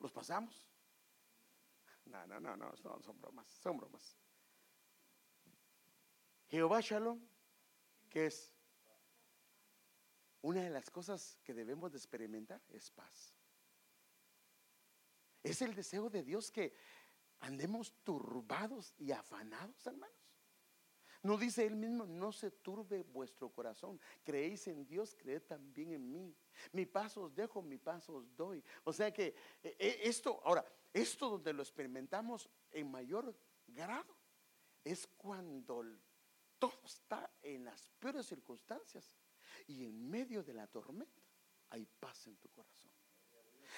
[0.00, 0.68] ¿Los pasamos?
[2.06, 4.16] No, no, no, no, son, son bromas, son bromas.
[6.48, 7.20] Jehová Shalom,
[8.10, 8.52] que es
[10.42, 13.31] una de las cosas que debemos de experimentar, es paz.
[15.42, 16.74] Es el deseo de Dios que
[17.40, 20.16] andemos turbados y afanados, hermanos.
[21.22, 24.00] No dice él mismo, no se turbe vuestro corazón.
[24.24, 26.34] Creéis en Dios, creed también en mí.
[26.72, 28.62] Mi paso os dejo, mi paso os doy.
[28.82, 33.36] O sea que e, e, esto, ahora, esto donde lo experimentamos en mayor
[33.68, 34.16] grado
[34.84, 35.84] es cuando
[36.58, 39.16] todo está en las peores circunstancias
[39.68, 41.22] y en medio de la tormenta
[41.70, 42.91] hay paz en tu corazón.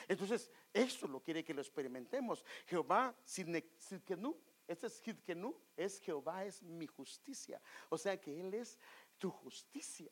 [0.09, 2.45] Entonces, eso lo quiere que lo experimentemos.
[2.67, 4.37] Jehová, Sidkenu,
[4.67, 7.61] este es Sidkenu, es Jehová es mi justicia.
[7.88, 8.79] O sea que Él es
[9.19, 10.11] tu justicia.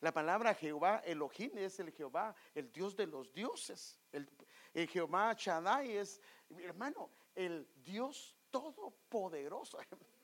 [0.00, 3.98] La palabra Jehová Elohim es el Jehová, el Dios de los dioses.
[4.12, 4.28] El,
[4.72, 9.78] el Jehová Shaddai es, hermano, el Dios todopoderoso.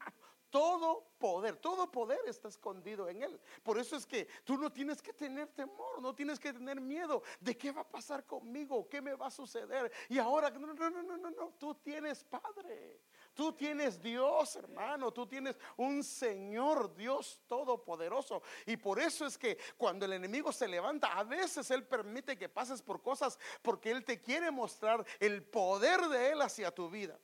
[0.54, 3.40] Todo poder, todo poder está escondido en Él.
[3.64, 7.24] Por eso es que tú no tienes que tener temor, no tienes que tener miedo
[7.40, 9.90] de qué va a pasar conmigo, qué me va a suceder.
[10.08, 13.00] Y ahora, no, no, no, no, no, no, tú tienes Padre.
[13.34, 18.40] Tú tienes Dios, hermano, tú tienes un Señor, Dios todopoderoso.
[18.64, 22.48] Y por eso es que cuando el enemigo se levanta, a veces Él permite que
[22.48, 27.18] pases por cosas porque Él te quiere mostrar el poder de Él hacia tu vida.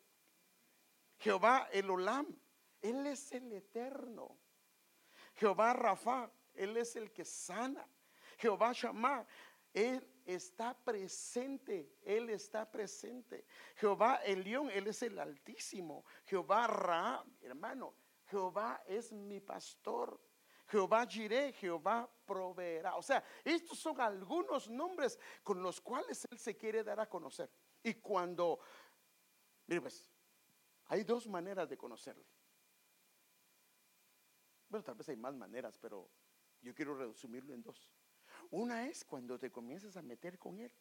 [1.21, 2.27] Jehová el Olam
[2.83, 4.39] él es el eterno.
[5.35, 7.87] Jehová Rafa, Él es el que sana.
[8.39, 9.27] Jehová Shammah,
[9.73, 13.47] Él está presente, Él está presente.
[13.77, 16.05] Jehová Elión, Él es el Altísimo.
[16.25, 17.95] Jehová Ra, hermano,
[18.27, 20.21] Jehová es mi pastor.
[20.69, 22.97] Jehová Jireh, Jehová proveerá.
[22.97, 27.51] O sea, estos son algunos nombres con los cuales Él se quiere dar a conocer.
[27.83, 28.61] Y cuando,
[29.67, 30.09] mire pues,
[30.87, 32.25] hay dos maneras de conocerle.
[34.71, 36.09] Bueno, tal vez hay más maneras, pero
[36.63, 37.93] yo quiero resumirlo en dos.
[38.51, 40.73] Una es cuando te comienzas a meter con Él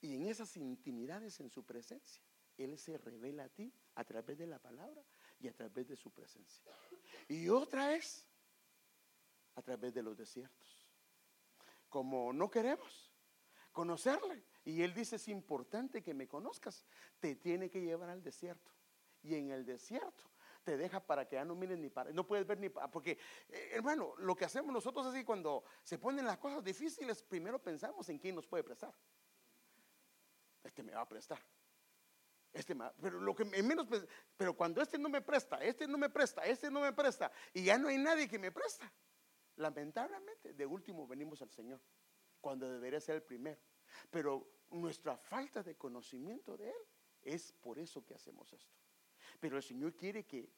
[0.00, 2.22] y en esas intimidades en su presencia,
[2.58, 5.02] Él se revela a ti a través de la palabra
[5.40, 6.64] y a través de su presencia.
[7.28, 8.26] Y otra es
[9.54, 10.88] a través de los desiertos.
[11.88, 13.12] Como no queremos
[13.72, 14.44] conocerle.
[14.64, 16.84] Y Él dice, es importante que me conozcas.
[17.20, 18.72] Te tiene que llevar al desierto.
[19.22, 20.33] Y en el desierto
[20.64, 23.18] te deja para que ya no mires ni para, no puedes ver ni para, porque
[23.48, 28.08] eh, hermano, lo que hacemos nosotros así cuando se ponen las cosas difíciles, primero pensamos
[28.08, 28.94] en quién nos puede prestar.
[30.64, 31.38] Este me va a prestar.
[32.52, 33.86] Este pero lo que menos,
[34.36, 37.64] pero cuando este no me presta, este no me presta, este no me presta, y
[37.64, 38.90] ya no hay nadie que me presta.
[39.56, 41.80] Lamentablemente, de último venimos al Señor,
[42.40, 43.60] cuando debería ser el primero.
[44.10, 46.86] Pero nuestra falta de conocimiento de Él
[47.22, 48.83] es por eso que hacemos esto.
[49.44, 50.48] Pero el Señor quiere que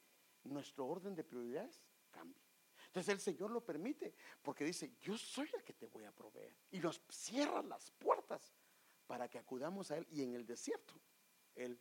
[0.45, 2.41] nuestro orden de prioridades cambie.
[2.87, 6.55] Entonces el Señor lo permite porque dice, yo soy el que te voy a proveer.
[6.71, 8.55] Y nos cierra las puertas
[9.09, 10.07] para que acudamos a Él.
[10.09, 10.95] Y en el desierto,
[11.57, 11.81] Él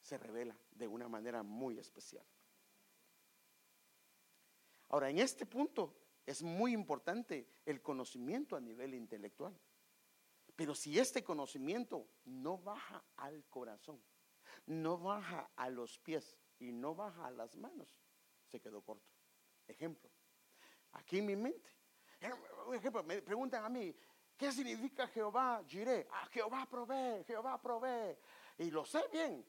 [0.00, 2.24] se revela de una manera muy especial.
[4.88, 9.54] Ahora, en este punto es muy importante el conocimiento a nivel intelectual.
[10.56, 14.02] Pero si este conocimiento no baja al corazón,
[14.66, 17.96] no baja a los pies y no baja a las manos,
[18.46, 19.10] se quedó corto.
[19.66, 20.10] Ejemplo,
[20.92, 21.70] aquí en mi mente,
[22.66, 23.94] un ejemplo, me preguntan a mí,
[24.36, 26.06] ¿qué significa Jehová Jiré?
[26.12, 28.16] Ah, Jehová provee, Jehová provee.
[28.58, 29.44] Y lo sé bien,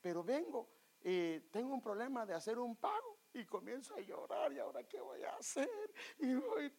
[0.00, 0.68] pero vengo
[1.02, 5.00] y tengo un problema de hacer un pago y comienzo a llorar y ahora qué
[5.00, 5.94] voy a hacer.
[6.18, 6.72] Y voy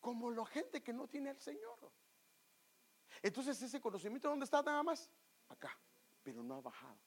[0.00, 1.92] como la gente que no tiene al Señor.
[3.22, 5.10] Entonces ese conocimiento, ¿dónde está nada más?
[5.48, 5.76] Acá
[6.24, 6.98] pero no ha bajado.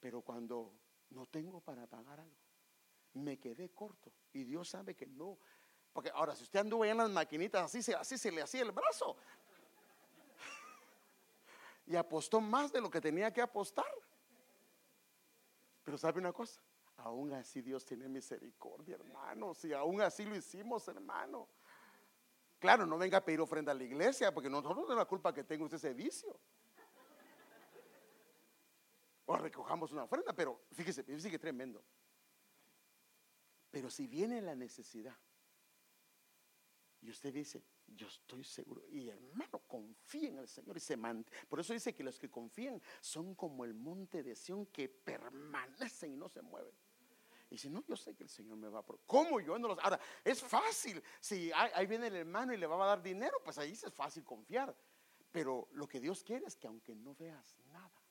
[0.00, 0.74] Pero cuando
[1.10, 2.36] no tengo para pagar algo,
[3.14, 4.12] me quedé corto.
[4.32, 5.38] Y Dios sabe que no.
[5.92, 9.16] Porque ahora, si usted anduvo en las maquinitas, así se, le hacía el brazo.
[11.84, 13.84] Y apostó más de lo que tenía que apostar.
[15.82, 16.60] Pero sabe una cosa,
[16.96, 19.64] aún así Dios tiene misericordia, hermanos.
[19.64, 21.48] Y aún así lo hicimos, hermano.
[22.60, 25.34] Claro, no venga a pedir ofrenda a la iglesia, porque nosotros no tenemos la culpa
[25.34, 26.38] que tenga usted ese vicio
[29.32, 31.82] o recojamos una ofrenda, pero fíjese, fíjese que tremendo.
[33.70, 35.16] Pero si viene la necesidad
[37.00, 41.46] y usted dice, yo estoy seguro, y hermano, confía en el Señor y se mantiene.
[41.48, 46.12] Por eso dice que los que confían son como el monte de Sión que permanecen
[46.12, 46.74] y no se mueven.
[47.48, 48.84] Y si no, yo sé que el Señor me va a...
[49.06, 49.78] ¿Cómo yo no los...
[49.78, 51.02] Ahora, es fácil.
[51.20, 54.24] Si ahí viene el hermano y le va a dar dinero, pues ahí es fácil
[54.24, 54.74] confiar.
[55.30, 58.01] Pero lo que Dios quiere es que aunque no veas nada,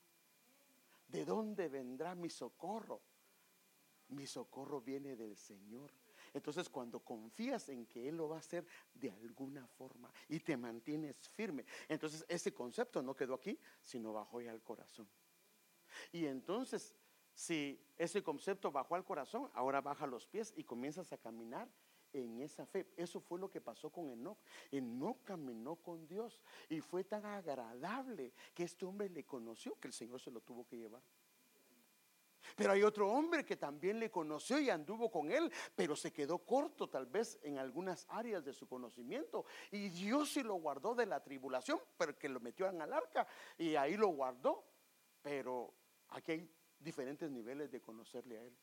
[1.11, 3.01] ¿De dónde vendrá mi socorro?
[4.09, 5.91] Mi socorro viene del Señor.
[6.33, 10.55] Entonces cuando confías en que Él lo va a hacer de alguna forma y te
[10.55, 15.09] mantienes firme, entonces ese concepto no quedó aquí, sino bajó ya al corazón.
[16.13, 16.95] Y entonces,
[17.33, 21.69] si ese concepto bajó al corazón, ahora baja los pies y comienzas a caminar
[22.13, 22.87] en esa fe.
[22.97, 24.37] Eso fue lo que pasó con Enoch.
[24.71, 29.93] Enoch caminó con Dios y fue tan agradable que este hombre le conoció que el
[29.93, 31.01] Señor se lo tuvo que llevar.
[32.55, 36.39] Pero hay otro hombre que también le conoció y anduvo con él, pero se quedó
[36.39, 39.45] corto tal vez en algunas áreas de su conocimiento.
[39.71, 43.27] Y Dios sí lo guardó de la tribulación, pero que lo metió en el arca
[43.57, 44.65] y ahí lo guardó.
[45.21, 45.73] Pero
[46.09, 48.57] aquí hay diferentes niveles de conocerle a él.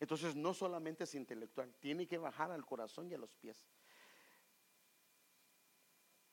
[0.00, 3.66] Entonces no solamente es intelectual, tiene que bajar al corazón y a los pies.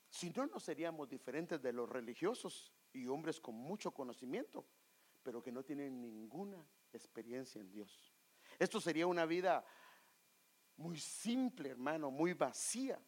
[0.09, 4.65] Si no, no seríamos diferentes de los religiosos y hombres con mucho conocimiento,
[5.23, 8.13] pero que no tienen ninguna experiencia en Dios.
[8.59, 9.63] Esto sería una vida
[10.77, 12.99] muy simple, hermano, muy vacía,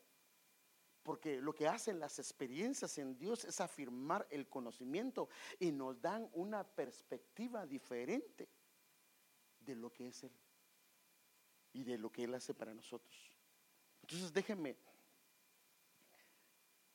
[1.02, 5.28] porque lo que hacen las experiencias en Dios es afirmar el conocimiento
[5.60, 8.47] y nos dan una perspectiva diferente
[9.60, 10.43] de lo que es Él
[11.74, 13.15] y de lo que Él hace para nosotros.
[14.01, 14.78] Entonces déjenme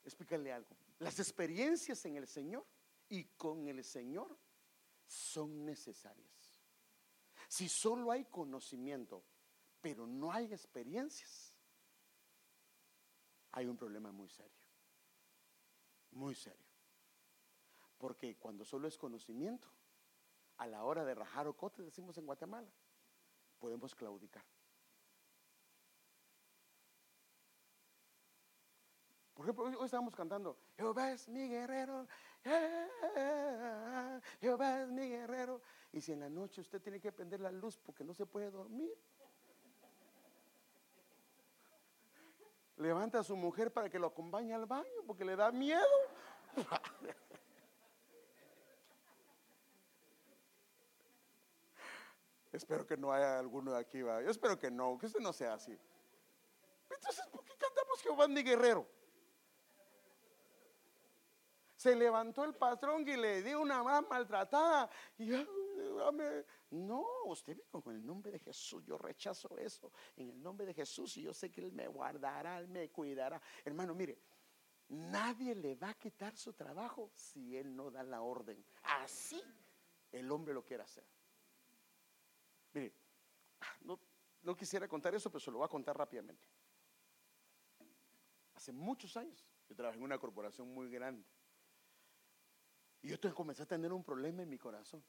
[0.03, 0.75] explicarle algo.
[0.99, 2.65] Las experiencias en el Señor
[3.09, 4.37] y con el Señor
[5.07, 6.29] son necesarias.
[7.47, 9.23] Si solo hay conocimiento,
[9.81, 11.53] pero no hay experiencias,
[13.51, 14.59] hay un problema muy serio.
[16.11, 16.67] Muy serio.
[17.97, 19.67] Porque cuando solo es conocimiento,
[20.57, 22.69] a la hora de rajar o cote, decimos en Guatemala,
[23.59, 24.43] podemos claudicar.
[29.39, 32.05] Por ejemplo, hoy, estábamos cantando, Jehová es mi guerrero,
[32.43, 35.61] eh, Jehová es mi guerrero.
[35.93, 38.51] Y si en la noche usted tiene que prender la luz porque no se puede
[38.51, 38.93] dormir,
[42.75, 45.87] levanta a su mujer para que lo acompañe al baño porque le da miedo.
[52.51, 54.21] espero que no haya alguno de aquí, ¿va?
[54.21, 55.79] yo espero que no, que usted no sea así.
[56.89, 58.98] Entonces, ¿por qué cantamos Jehová mi guerrero?
[61.79, 64.89] Se levantó el patrón y le dio una más maltratada.
[65.17, 65.29] Y
[66.71, 68.83] no, usted ve con el nombre de Jesús.
[68.83, 72.59] Yo rechazo eso en el nombre de Jesús y yo sé que Él me guardará,
[72.59, 73.41] Él me cuidará.
[73.63, 74.19] Hermano, mire,
[74.89, 78.61] nadie le va a quitar su trabajo si Él no da la orden.
[78.83, 79.41] Así
[80.11, 81.05] el hombre lo quiere hacer.
[82.73, 82.93] Mire,
[83.79, 83.97] no,
[84.41, 86.45] no quisiera contar eso, pero se lo voy a contar rápidamente.
[88.53, 91.25] Hace muchos años yo trabajé en una corporación muy grande.
[93.01, 95.03] Y yo comencé a tener un problema en mi corazón.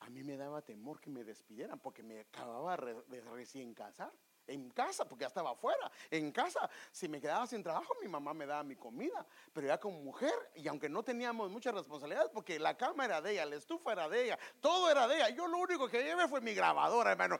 [0.00, 4.12] A mí me daba temor que me despidieran porque me acababa de recién casar.
[4.46, 5.90] En casa, porque ya estaba afuera.
[6.10, 9.26] En casa, si me quedaba sin trabajo, mi mamá me daba mi comida.
[9.54, 13.32] Pero ya como mujer, y aunque no teníamos muchas responsabilidades, porque la cama era de
[13.32, 15.30] ella, la estufa era de ella, todo era de ella.
[15.30, 17.38] Yo lo único que llevé fue mi grabadora, hermano.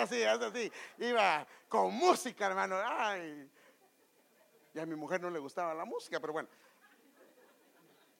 [0.00, 0.72] Así, es así.
[0.96, 2.76] Iba con música, hermano.
[2.82, 3.50] Ay.
[4.74, 6.48] Y a mi mujer no le gustaba la música, pero bueno.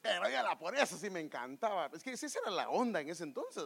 [0.01, 1.91] Pero ya la por eso sí me encantaba.
[1.93, 3.65] Es que esa era la onda en ese entonces.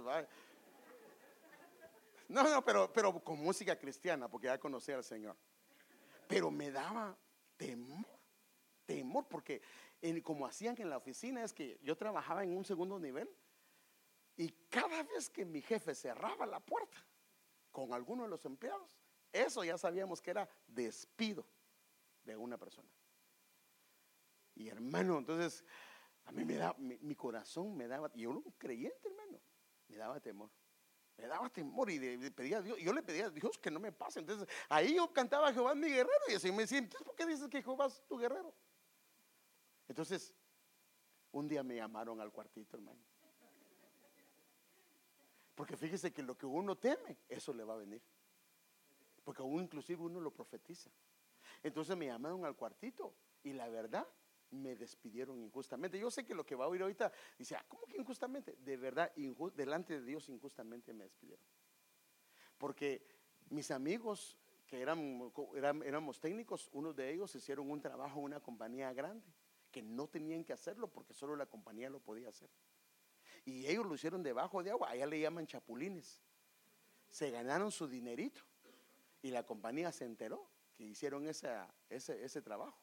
[2.29, 5.37] No, no, pero, pero con música cristiana, porque ya conocía al Señor.
[6.27, 7.17] Pero me daba
[7.57, 8.07] temor,
[8.87, 9.63] temor, porque
[10.23, 13.29] como hacían en la oficina, es que yo trabajaba en un segundo nivel
[14.37, 16.99] y cada vez que mi jefe cerraba la puerta
[17.71, 18.97] con alguno de los empleados,
[19.33, 21.47] eso ya sabíamos que era despido
[22.25, 22.89] de una persona.
[24.55, 25.65] Y hermano, entonces
[26.25, 29.41] a mí me da, mi, corazón me daba, y yo un creyente hermano,
[29.89, 30.51] me daba temor
[31.17, 33.79] me daba temor y le, pedía a Dios, yo le pedía a Dios que no
[33.79, 34.21] me pase.
[34.21, 37.49] Entonces ahí yo cantaba Jehová mi guerrero y así me decía, entonces ¿por qué dices
[37.49, 38.53] que Jehová es tu guerrero?
[39.89, 40.35] Entonces,
[41.33, 42.99] un día me llamaron al cuartito, hermano.
[45.55, 48.03] Porque fíjese que lo que uno teme, eso le va a venir.
[49.23, 50.91] Porque aún inclusive uno lo profetiza.
[51.63, 54.07] Entonces me llamaron al cuartito y la verdad
[54.51, 55.99] me despidieron injustamente.
[55.99, 58.57] Yo sé que lo que va a oír ahorita dice, ah, ¿cómo que injustamente?
[58.57, 59.13] De verdad,
[59.55, 61.45] delante de Dios injustamente me despidieron.
[62.59, 63.05] Porque
[63.51, 64.37] mis amigos
[64.67, 65.31] que eran,
[65.85, 69.27] éramos técnicos, unos de ellos hicieron un trabajo en una compañía grande,
[69.71, 72.51] que no tenían que hacerlo porque solo la compañía lo podía hacer.
[73.45, 76.21] Y ellos lo hicieron debajo de agua, allá le llaman chapulines.
[77.11, 78.43] Se ganaron su dinerito
[79.23, 80.52] y la compañía se enteró
[80.87, 82.79] hicieron esa, ese, ese trabajo.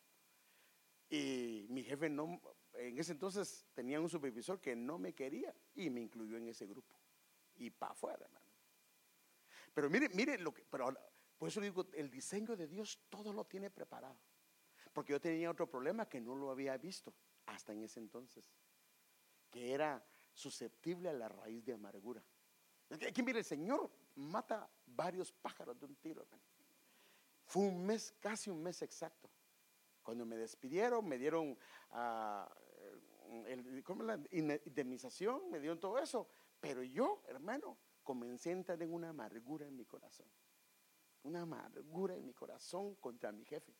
[1.10, 2.39] Y mi jefe no,
[2.74, 6.68] en ese entonces tenía un supervisor que no me quería y me incluyó en ese
[6.68, 6.95] grupo.
[7.56, 8.45] Y para afuera, hermano.
[9.74, 10.93] Pero mire, mire lo que, pero
[11.38, 14.20] por eso digo, el diseño de Dios todo lo tiene preparado.
[14.93, 17.14] Porque yo tenía otro problema que no lo había visto
[17.45, 18.45] hasta en ese entonces,
[19.50, 22.24] que era susceptible a la raíz de amargura.
[23.08, 26.43] Aquí mire, el Señor mata varios pájaros de un tiro, hermano.
[27.50, 29.28] Fue un mes, casi un mes exacto.
[30.04, 31.58] Cuando me despidieron, me dieron
[31.89, 32.47] ah,
[34.32, 36.28] indemnización, me dieron todo eso.
[36.60, 40.28] Pero yo, hermano, comencé a entrar en una amargura en mi corazón.
[41.24, 43.74] Una amargura en mi corazón contra mi jefe.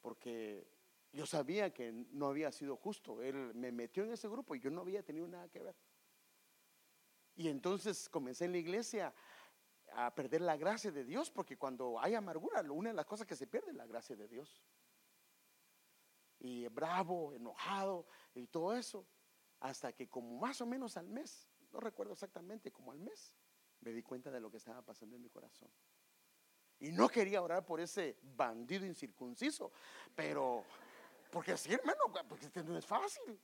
[0.00, 0.68] Porque
[1.12, 3.20] yo sabía que no había sido justo.
[3.20, 5.74] Él me metió en ese grupo y yo no había tenido nada que ver.
[7.34, 9.12] Y entonces comencé en la iglesia
[9.92, 13.36] a perder la gracia de Dios, porque cuando hay amargura, una de las cosas que
[13.36, 14.62] se pierde es la gracia de Dios.
[16.38, 19.06] Y bravo, enojado y todo eso,
[19.60, 23.34] hasta que como más o menos al mes, no recuerdo exactamente, como al mes,
[23.80, 25.70] me di cuenta de lo que estaba pasando en mi corazón.
[26.80, 29.72] Y no quería orar por ese bandido incircunciso,
[30.14, 30.64] pero,
[31.30, 33.40] porque sí, hermano, porque este no es fácil.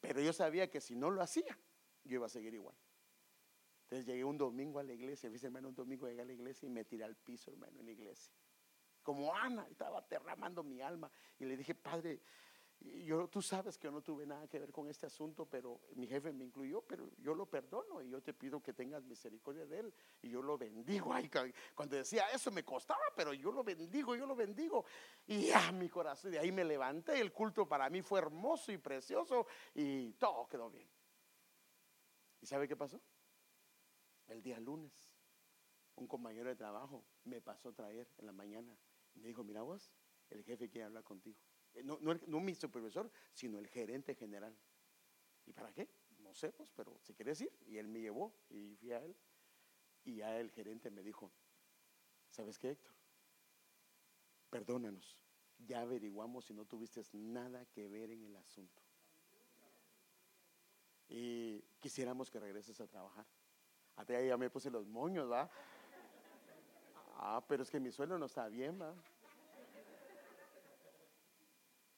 [0.00, 1.58] Pero yo sabía que si no lo hacía,
[2.04, 2.76] yo iba a seguir igual.
[3.84, 6.66] Entonces llegué un domingo a la iglesia, dice hermano, un domingo llegué a la iglesia
[6.66, 8.32] y me tiré al piso, hermano, en la iglesia.
[9.02, 11.10] Como Ana, estaba derramando mi alma.
[11.38, 12.22] Y le dije, Padre,
[12.80, 16.06] yo, tú sabes que yo no tuve nada que ver con este asunto, pero mi
[16.06, 19.80] jefe me incluyó, pero yo lo perdono y yo te pido que tengas misericordia de
[19.80, 19.94] él.
[20.22, 21.12] Y yo lo bendigo.
[21.12, 21.30] Ay,
[21.74, 24.84] cuando decía eso me costaba, pero yo lo bendigo, yo lo bendigo.
[25.26, 27.20] Y ya mi corazón, de ahí me levanté.
[27.20, 30.88] El culto para mí fue hermoso y precioso y todo quedó bien.
[32.40, 33.00] ¿Y sabe qué pasó?
[34.28, 35.14] El día lunes.
[35.96, 38.76] un compañero de trabajo me pasó a traer en la mañana.
[39.14, 39.92] Me dijo, mira vos,
[40.30, 41.38] el jefe quiere hablar contigo.
[41.74, 44.56] Eh, no, no, mi supervisor, sino el gerente general.
[45.46, 45.88] ¿Y para qué?
[46.18, 47.52] No sé, pues, pero si quieres ir.
[47.66, 49.16] Y él me llevó y fui a él.
[50.04, 51.30] Y ya el gerente me dijo,
[52.28, 52.94] ¿sabes qué, Héctor?
[54.50, 55.18] Perdónanos,
[55.58, 58.82] ya averiguamos si no tuviste nada que ver en el asunto.
[61.08, 63.26] Y quisiéramos que regreses a trabajar.
[63.96, 65.50] Hasta ahí ya me puse los moños, ¿va?
[67.16, 68.94] Ah, pero es que mi sueldo no está bien, ¿va?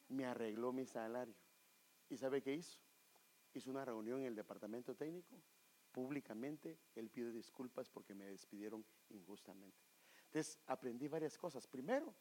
[0.09, 1.35] Me arregló mi salario.
[2.09, 2.81] ¿Y sabe qué hizo?
[3.55, 5.43] Hizo una reunión en el departamento técnico.
[5.91, 9.83] Públicamente, él pide disculpas porque me despidieron injustamente.
[10.27, 11.67] Entonces, aprendí varias cosas.
[11.67, 12.15] Primero,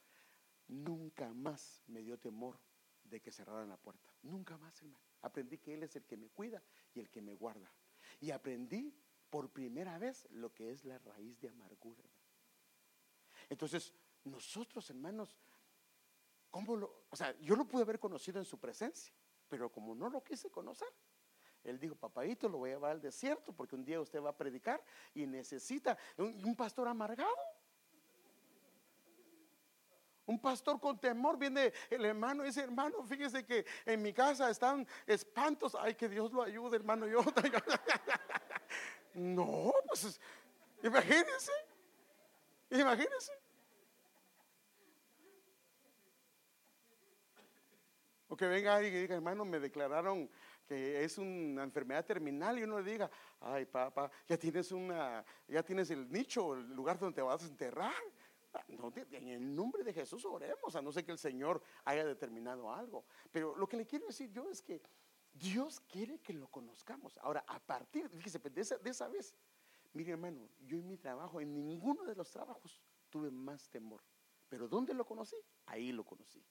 [0.68, 2.58] nunca más me dio temor
[3.04, 4.10] de que cerraran la puerta.
[4.24, 5.04] Nunca más, hermano.
[5.22, 6.64] Aprendí que Él es el que me cuida
[6.94, 7.72] y el que me guarda.
[8.20, 8.96] Y aprendí
[9.30, 12.04] por primera vez lo que es la raíz de amargura.
[13.50, 15.36] Entonces, nosotros, hermanos,
[16.50, 19.14] ¿cómo lo, o sea, yo lo pude haber conocido en su presencia,
[19.48, 20.88] pero como no lo quise conocer,
[21.64, 24.38] él dijo, papadito, lo voy a llevar al desierto porque un día usted va a
[24.38, 27.36] predicar y necesita un pastor amargado.
[30.28, 34.50] Un pastor con temor viene el hermano y dice, hermano, fíjese que en mi casa
[34.50, 35.78] están espantos.
[35.80, 37.08] Ay, que Dios lo ayude, hermano.
[37.08, 37.24] Yo,
[39.16, 40.20] no, pues
[40.84, 41.52] imagínense,
[42.70, 43.32] imagínense.
[48.28, 50.30] O que venga alguien y diga, hermano, me declararon
[50.68, 53.10] que es una enfermedad terminal y uno le diga,
[53.40, 57.48] ay papá, ya tienes una, ya tienes el nicho, el lugar donde te vas a
[57.48, 57.94] enterrar
[58.68, 63.06] en el nombre de Jesús oremos, a no ser que el Señor haya determinado algo.
[63.32, 64.82] Pero lo que le quiero decir yo es que
[65.36, 67.18] Dios quiere que lo conozcamos.
[67.18, 69.36] Ahora, a partir, fíjese, de esa, de esa vez,
[69.94, 74.02] mire hermano, yo en mi trabajo, en ninguno de los trabajos tuve más temor.
[74.48, 75.36] Pero ¿dónde lo conocí?
[75.66, 76.42] Ahí lo conocí.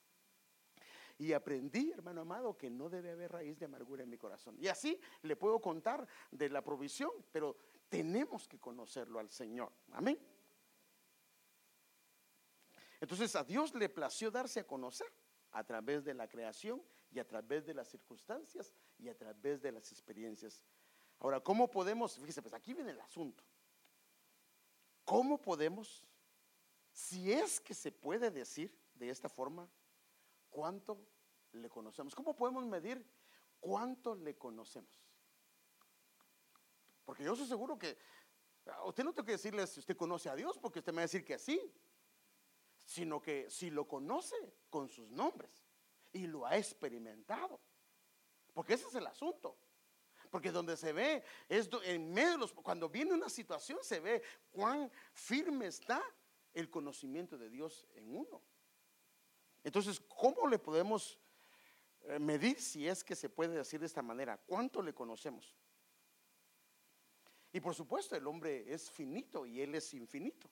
[1.16, 4.56] Y aprendí, hermano amado, que no debe haber raíz de amargura en mi corazón.
[4.58, 7.56] Y así le puedo contar de la provisión, pero
[7.88, 9.72] tenemos que conocerlo al Señor.
[9.92, 10.18] Amén.
[13.00, 15.06] Entonces a Dios le plació darse a conocer
[15.52, 16.82] a través de la creación
[17.14, 20.64] y a través de las circunstancias y a través de las experiencias.
[21.20, 22.18] Ahora, ¿cómo podemos?
[22.18, 23.44] Fíjese, pues aquí viene el asunto.
[25.04, 26.04] ¿Cómo podemos,
[26.90, 29.70] si es que se puede decir de esta forma,
[30.50, 31.06] cuánto
[31.52, 32.16] le conocemos?
[32.16, 33.06] ¿Cómo podemos medir
[33.60, 35.00] cuánto le conocemos?
[37.04, 37.96] Porque yo estoy seguro que
[38.86, 41.04] usted no tiene que decirle si usted conoce a Dios, porque usted me va a
[41.04, 41.60] decir que sí
[42.84, 44.36] sino que si lo conoce
[44.68, 45.63] con sus nombres
[46.14, 47.60] y lo ha experimentado.
[48.54, 49.58] Porque ese es el asunto.
[50.30, 54.22] Porque donde se ve es en medio de los cuando viene una situación se ve
[54.50, 56.02] cuán firme está
[56.54, 58.40] el conocimiento de Dios en uno.
[59.62, 61.18] Entonces, ¿cómo le podemos
[62.02, 64.38] eh, medir si es que se puede decir de esta manera?
[64.38, 65.56] ¿Cuánto le conocemos?
[67.52, 70.50] Y por supuesto, el hombre es finito y él es infinito.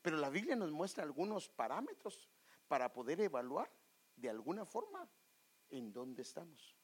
[0.00, 2.28] Pero la Biblia nos muestra algunos parámetros
[2.68, 3.70] para poder evaluar
[4.22, 5.06] de alguna forma
[5.68, 6.76] en dónde estamos.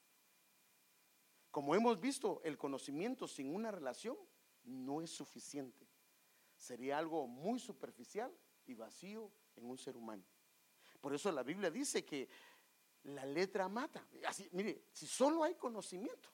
[1.50, 4.18] Como hemos visto, el conocimiento sin una relación
[4.64, 5.88] no es suficiente.
[6.56, 8.36] Sería algo muy superficial
[8.66, 10.24] y vacío en un ser humano.
[11.00, 12.28] Por eso la Biblia dice que
[13.04, 14.04] la letra mata.
[14.26, 16.28] Así, mire, si solo hay conocimiento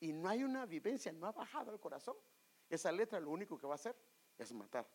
[0.00, 2.16] y no hay una vivencia, no ha bajado al corazón,
[2.70, 3.94] esa letra lo único que va a hacer
[4.38, 4.88] es matar.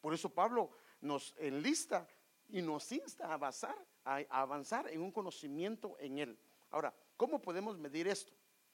[0.00, 2.08] Por eso Pablo nos enlista
[2.48, 6.38] y nos insta a avanzar, a avanzar en un conocimiento en Él.
[6.70, 8.32] Ahora, ¿cómo podemos medir esto?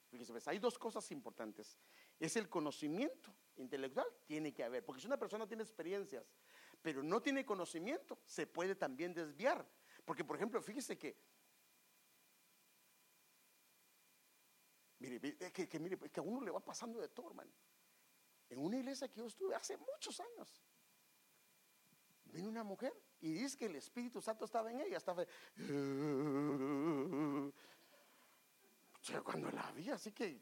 [0.09, 1.77] Fíjese, hay dos cosas importantes.
[2.19, 6.25] Es el conocimiento intelectual, tiene que haber, porque si una persona tiene experiencias,
[6.81, 9.65] pero no tiene conocimiento, se puede también desviar.
[10.03, 11.15] Porque, por ejemplo, fíjese que,
[14.99, 17.51] mire, que, que, mire, que a uno le va pasando de todo, hermano.
[18.49, 20.61] En una iglesia que yo estuve hace muchos años,
[22.31, 25.25] Vino una mujer y dice que el Espíritu Santo estaba en ella, estaba...
[29.23, 30.41] cuando la vi, así que...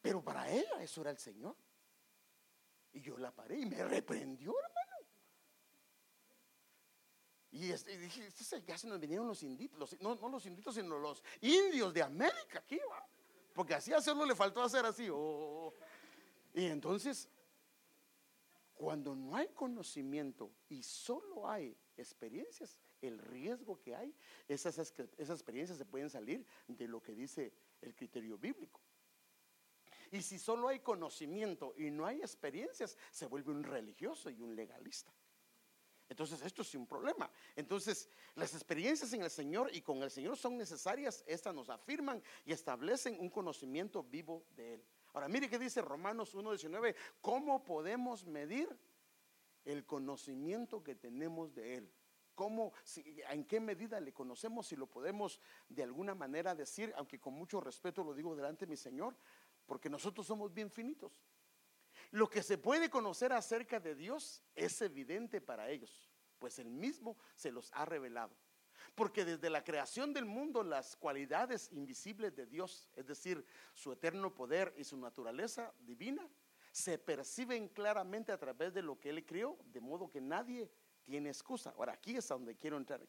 [0.00, 1.56] Pero para ella eso era el Señor.
[2.92, 4.88] Y yo la paré y me reprendió, hermano.
[7.50, 8.30] Y, dije,
[8.66, 12.78] ya se nos vinieron los inditos, no, los inditos, sino los indios de América, aquí
[12.90, 13.04] va.
[13.54, 15.08] Porque así hacerlo le faltó hacer así.
[15.10, 15.74] Oh.
[16.54, 17.28] Y entonces
[18.78, 24.14] cuando no hay conocimiento y solo hay experiencias, el riesgo que hay,
[24.46, 27.52] esas, experiencias se pueden salir de lo que dice
[27.82, 28.80] el criterio bíblico.
[30.12, 34.54] Y si solo hay conocimiento y no hay experiencias, se vuelve un religioso y un
[34.54, 35.12] legalista.
[36.08, 37.28] Entonces, esto es un problema.
[37.56, 41.24] Entonces, las experiencias en el Señor y con el Señor son necesarias.
[41.26, 44.84] Estas nos afirman y establecen un conocimiento vivo de Él.
[45.18, 48.68] Ahora, mire que dice Romanos 1.19, ¿cómo podemos medir
[49.64, 51.92] el conocimiento que tenemos de Él?
[52.36, 52.72] ¿Cómo,
[53.28, 54.68] en qué medida le conocemos?
[54.68, 58.70] Si lo podemos de alguna manera decir, aunque con mucho respeto lo digo delante de
[58.70, 59.16] mi Señor,
[59.66, 61.20] porque nosotros somos bien finitos.
[62.12, 66.08] Lo que se puede conocer acerca de Dios es evidente para ellos,
[66.38, 68.36] pues Él mismo se los ha revelado.
[68.98, 74.34] Porque desde la creación del mundo las cualidades invisibles de Dios, es decir, su eterno
[74.34, 76.28] poder y su naturaleza divina,
[76.72, 80.68] se perciben claramente a través de lo que Él creó, de modo que nadie
[81.04, 81.70] tiene excusa.
[81.76, 83.00] Ahora, aquí es a donde quiero entrar.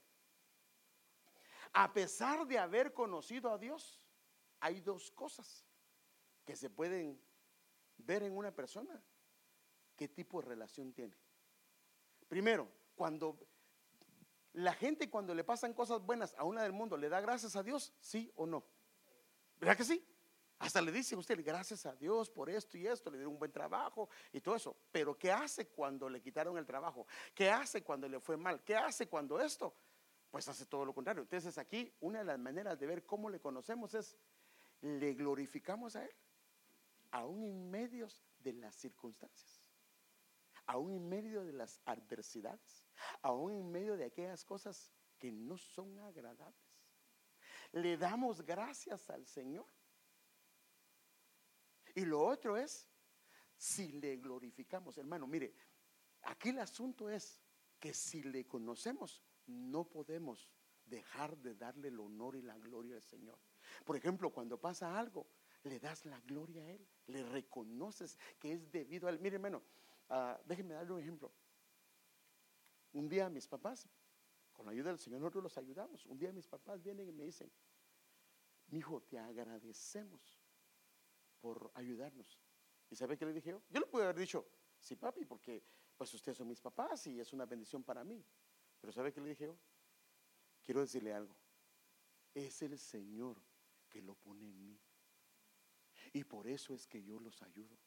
[1.73, 3.99] A pesar de haber conocido a Dios,
[4.59, 5.65] hay dos cosas
[6.45, 7.19] que se pueden
[7.97, 9.03] ver en una persona
[9.95, 11.17] qué tipo de relación tiene.
[12.27, 13.48] Primero, cuando
[14.53, 17.63] la gente cuando le pasan cosas buenas a una del mundo, ¿le da gracias a
[17.63, 17.93] Dios?
[17.99, 18.63] ¿Sí o no?
[19.59, 20.05] ¿Verdad que sí?
[20.59, 23.39] Hasta le dice a usted, gracias a Dios por esto y esto, le dio un
[23.39, 24.75] buen trabajo y todo eso.
[24.91, 27.07] Pero ¿qué hace cuando le quitaron el trabajo?
[27.33, 28.61] ¿Qué hace cuando le fue mal?
[28.63, 29.73] ¿Qué hace cuando esto?
[30.29, 31.23] Pues hace todo lo contrario.
[31.23, 34.17] Entonces aquí una de las maneras de ver cómo le conocemos es,
[34.81, 36.11] le glorificamos a Él
[37.11, 38.07] aún en medio
[38.39, 39.63] de las circunstancias,
[40.65, 42.88] aún en medio de las adversidades,
[43.21, 46.55] aún en medio de aquellas cosas que no son agradables.
[47.71, 49.67] Le damos gracias al Señor.
[51.95, 52.87] Y lo otro es,
[53.57, 55.53] si le glorificamos, hermano, mire,
[56.21, 57.41] aquí el asunto es
[57.79, 60.49] que si le conocemos, no podemos
[60.85, 63.39] dejar de darle el honor y la gloria al Señor.
[63.85, 65.27] Por ejemplo, cuando pasa algo,
[65.63, 69.19] le das la gloria a Él, le reconoces que es debido a Él.
[69.19, 69.61] Mire, hermano,
[70.09, 71.33] uh, déjenme darle un ejemplo.
[72.93, 73.87] Un día mis papás,
[74.51, 76.05] con la ayuda del Señor, nosotros los ayudamos.
[76.05, 77.51] Un día mis papás vienen y me dicen,
[78.67, 80.39] mi hijo, te agradecemos
[81.39, 82.39] por ayudarnos.
[82.89, 83.61] ¿Y sabe qué le dije yo?
[83.69, 84.47] Yo le pude haber dicho,
[84.79, 85.63] sí, papi, porque
[85.95, 88.25] pues ustedes son mis papás y es una bendición para mí.
[88.79, 89.57] Pero ¿sabe qué le dije yo?
[90.61, 91.35] Quiero decirle algo.
[92.33, 93.41] Es el Señor
[93.89, 94.79] que lo pone en mí.
[96.13, 97.77] Y por eso es que yo los ayudo.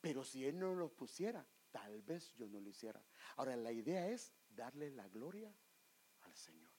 [0.00, 3.02] Pero si Él no los pusiera, tal vez yo no lo hiciera.
[3.36, 5.52] Ahora, la idea es darle la gloria
[6.20, 6.70] al Señor.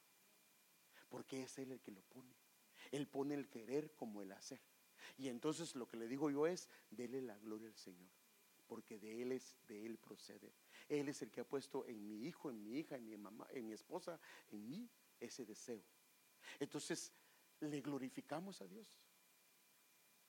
[1.10, 2.34] Porque es Él el que lo pone.
[2.92, 4.62] Él pone el querer como el hacer.
[5.18, 8.10] Y entonces lo que le digo yo es, dele la gloria al Señor.
[8.68, 10.54] Porque de Él es, de Él procede.
[10.88, 13.48] Él es el que ha puesto en mi hijo, en mi hija, en mi mamá,
[13.52, 14.20] en mi esposa,
[14.50, 14.90] en mí,
[15.20, 15.84] ese deseo.
[16.60, 17.12] Entonces,
[17.60, 19.04] le glorificamos a Dios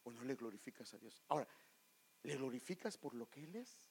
[0.05, 1.23] o no le glorificas a Dios.
[1.29, 1.49] Ahora,
[2.23, 3.89] ¿le glorificas por lo que Él es?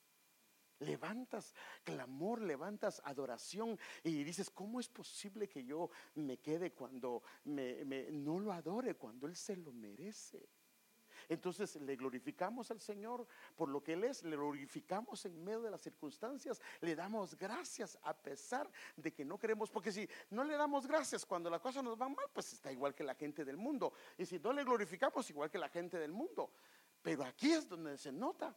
[0.79, 1.53] Levantas
[1.83, 8.39] clamor, levantas adoración y dices, ¿cómo es posible que yo me quede cuando me, no
[8.39, 10.49] lo adore, cuando Él se lo merece?
[11.29, 15.71] Entonces le glorificamos al Señor por lo que Él es, le glorificamos en medio de
[15.71, 20.55] las circunstancias, le damos gracias a pesar de que no queremos, porque si no le
[20.55, 23.57] damos gracias cuando las cosas nos van mal, pues está igual que la gente del
[23.57, 23.93] mundo.
[24.17, 26.51] Y si no le glorificamos, igual que la gente del mundo.
[27.01, 28.55] Pero aquí es donde se nota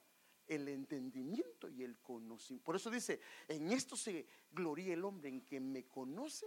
[0.49, 2.65] el entendimiento y el conocimiento.
[2.65, 6.47] Por eso dice, en esto se gloria el hombre, en que me conoce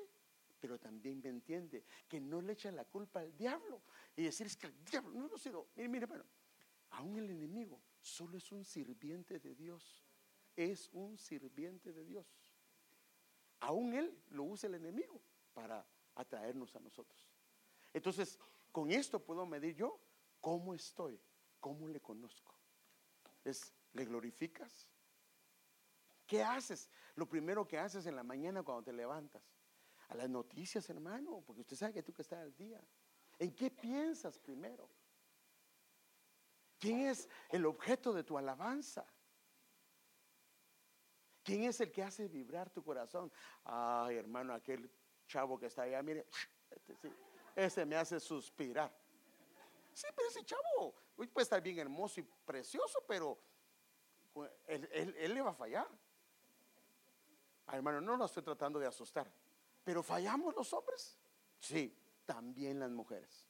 [0.60, 3.82] pero también me entiende que no le echa la culpa al diablo
[4.16, 5.68] y decir es que el diablo no lo sido.
[5.76, 6.26] Mire, mire, bueno,
[6.92, 10.04] aún el enemigo solo es un sirviente de Dios.
[10.56, 12.26] Es un sirviente de Dios.
[13.62, 15.22] Aún él lo usa el enemigo
[15.54, 15.86] para
[16.16, 17.26] atraernos a nosotros.
[17.94, 18.38] Entonces,
[18.72, 20.00] con esto puedo medir yo
[20.42, 21.20] cómo estoy,
[21.60, 22.54] cómo le conozco.
[23.44, 24.90] Es, ¿le glorificas?
[26.26, 26.90] ¿Qué haces?
[27.16, 29.42] Lo primero que haces en la mañana cuando te levantas
[30.10, 32.82] a las noticias, hermano, porque usted sabe que tú que estás al día.
[33.38, 34.90] ¿En qué piensas primero?
[36.80, 39.06] ¿Quién es el objeto de tu alabanza?
[41.44, 43.32] ¿Quién es el que hace vibrar tu corazón?
[43.64, 44.92] Ay, hermano, aquel
[45.28, 46.28] chavo que está allá, mire,
[46.70, 47.12] este,
[47.56, 48.96] ese me hace suspirar.
[49.94, 53.38] Sí, pero ese chavo puede estar bien hermoso y precioso, pero
[54.68, 55.88] él, él le va a fallar.
[57.68, 59.32] Ay, hermano, no lo estoy tratando de asustar.
[59.84, 61.18] Pero fallamos los hombres.
[61.60, 63.48] Sí, también las mujeres.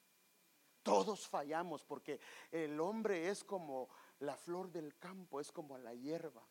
[0.84, 2.20] Todos fallamos porque
[2.52, 6.44] el hombre es como la flor del campo, es como la hierba.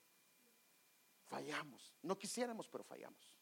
[1.27, 1.95] Fallamos.
[2.03, 3.39] No quisiéramos, pero fallamos.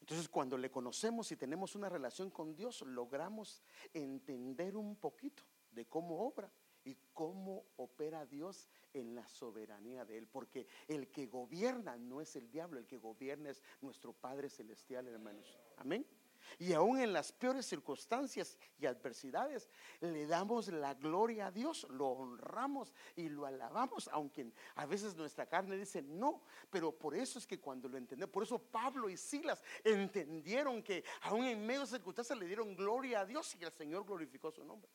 [0.00, 3.60] Entonces cuando le conocemos y tenemos una relación con Dios, logramos
[3.92, 5.42] entender un poquito
[5.72, 6.48] de cómo obra
[6.86, 10.26] y cómo opera Dios en la soberanía de Él.
[10.26, 15.06] Porque el que gobierna no es el diablo, el que gobierna es nuestro Padre Celestial,
[15.08, 15.58] hermanos.
[15.76, 16.06] Amén.
[16.58, 19.68] Y aún en las peores circunstancias y adversidades,
[20.00, 25.46] le damos la gloria a Dios, lo honramos y lo alabamos, aunque a veces nuestra
[25.46, 29.16] carne dice no, pero por eso es que cuando lo entendemos, por eso Pablo y
[29.16, 33.72] Silas entendieron que aún en medio de circunstancias le dieron gloria a Dios y el
[33.72, 34.88] Señor glorificó su nombre.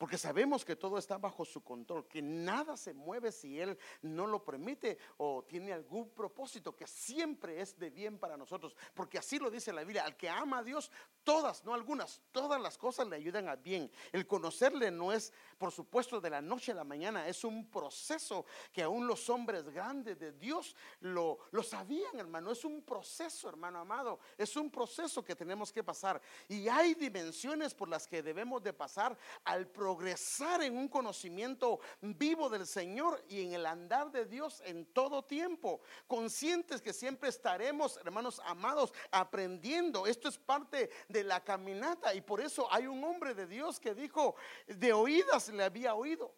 [0.00, 4.26] Porque sabemos que todo está bajo su control, que nada se mueve si Él no
[4.26, 8.74] lo permite o tiene algún propósito que siempre es de bien para nosotros.
[8.94, 10.90] Porque así lo dice la Biblia, al que ama a Dios,
[11.22, 13.92] todas, no algunas, todas las cosas le ayudan a bien.
[14.10, 18.46] El conocerle no es, por supuesto, de la noche a la mañana, es un proceso
[18.72, 22.52] que aún los hombres grandes de Dios lo, lo sabían, hermano.
[22.52, 26.22] Es un proceso, hermano amado, es un proceso que tenemos que pasar.
[26.48, 31.80] Y hay dimensiones por las que debemos de pasar al progreso progresar en un conocimiento
[32.00, 37.28] vivo del Señor y en el andar de Dios en todo tiempo, conscientes que siempre
[37.28, 40.06] estaremos, hermanos amados, aprendiendo.
[40.06, 43.92] Esto es parte de la caminata y por eso hay un hombre de Dios que
[43.92, 44.36] dijo,
[44.68, 46.32] de oídas le había oído.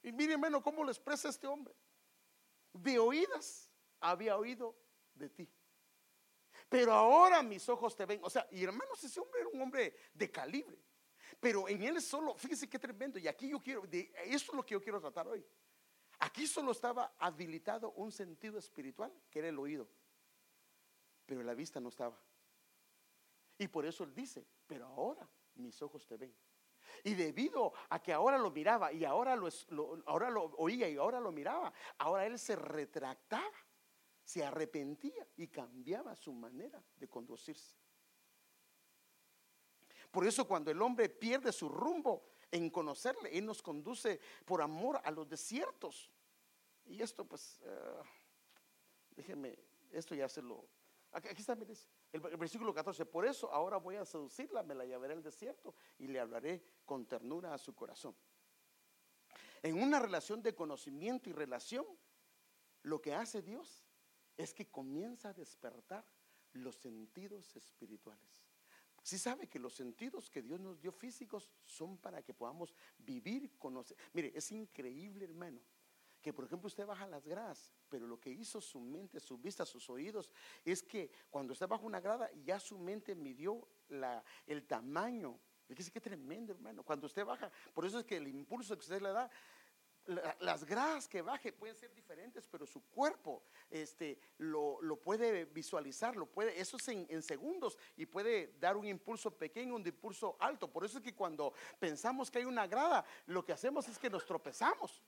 [0.00, 1.74] Y miren, hermano, cómo lo expresa este hombre.
[2.74, 4.76] De oídas había oído
[5.14, 5.50] de ti.
[6.68, 8.20] Pero ahora mis ojos te ven.
[8.22, 10.78] O sea, y hermanos, ese hombre era un hombre de calibre.
[11.44, 14.64] Pero en él solo, fíjese qué tremendo, y aquí yo quiero, de, esto es lo
[14.64, 15.44] que yo quiero tratar hoy.
[16.20, 19.86] Aquí solo estaba habilitado un sentido espiritual, que era el oído,
[21.26, 22.18] pero la vista no estaba.
[23.58, 26.34] Y por eso él dice, pero ahora mis ojos te ven.
[27.02, 29.50] Y debido a que ahora lo miraba y ahora lo,
[30.06, 33.52] ahora lo oía y ahora lo miraba, ahora él se retractaba,
[34.24, 37.83] se arrepentía y cambiaba su manera de conducirse.
[40.14, 45.00] Por eso cuando el hombre pierde su rumbo en conocerle, Él nos conduce por amor
[45.02, 46.08] a los desiertos.
[46.84, 48.04] Y esto pues, uh,
[49.16, 49.58] déjeme,
[49.90, 50.64] esto ya se lo...
[51.10, 51.68] Aquí, está, el,
[52.12, 53.04] el versículo 14.
[53.06, 57.06] Por eso ahora voy a seducirla, me la llevaré al desierto y le hablaré con
[57.06, 58.14] ternura a su corazón.
[59.64, 61.84] En una relación de conocimiento y relación,
[62.82, 63.84] lo que hace Dios
[64.36, 66.06] es que comienza a despertar
[66.52, 68.43] los sentidos espirituales.
[69.04, 73.50] Si sabe que los sentidos que Dios nos dio físicos son para que podamos vivir,
[73.58, 73.98] conocer.
[74.14, 75.60] Mire, es increíble, hermano,
[76.22, 79.66] que por ejemplo usted baja las gradas, pero lo que hizo su mente, su vista,
[79.66, 80.30] sus oídos,
[80.64, 85.38] es que cuando usted baja una grada, ya su mente midió la, el tamaño.
[85.68, 86.82] Fíjese qué tremendo, hermano.
[86.82, 89.30] Cuando usted baja, por eso es que el impulso que usted le da
[90.40, 96.26] las gradas que baje pueden ser diferentes, pero su cuerpo este, lo, puede visualizar, lo
[96.26, 100.70] puede, eso es en, segundos y puede dar un impulso pequeño, un impulso alto.
[100.70, 104.10] Por eso es que cuando pensamos que hay una grada, lo que hacemos es que
[104.10, 105.02] nos tropezamos,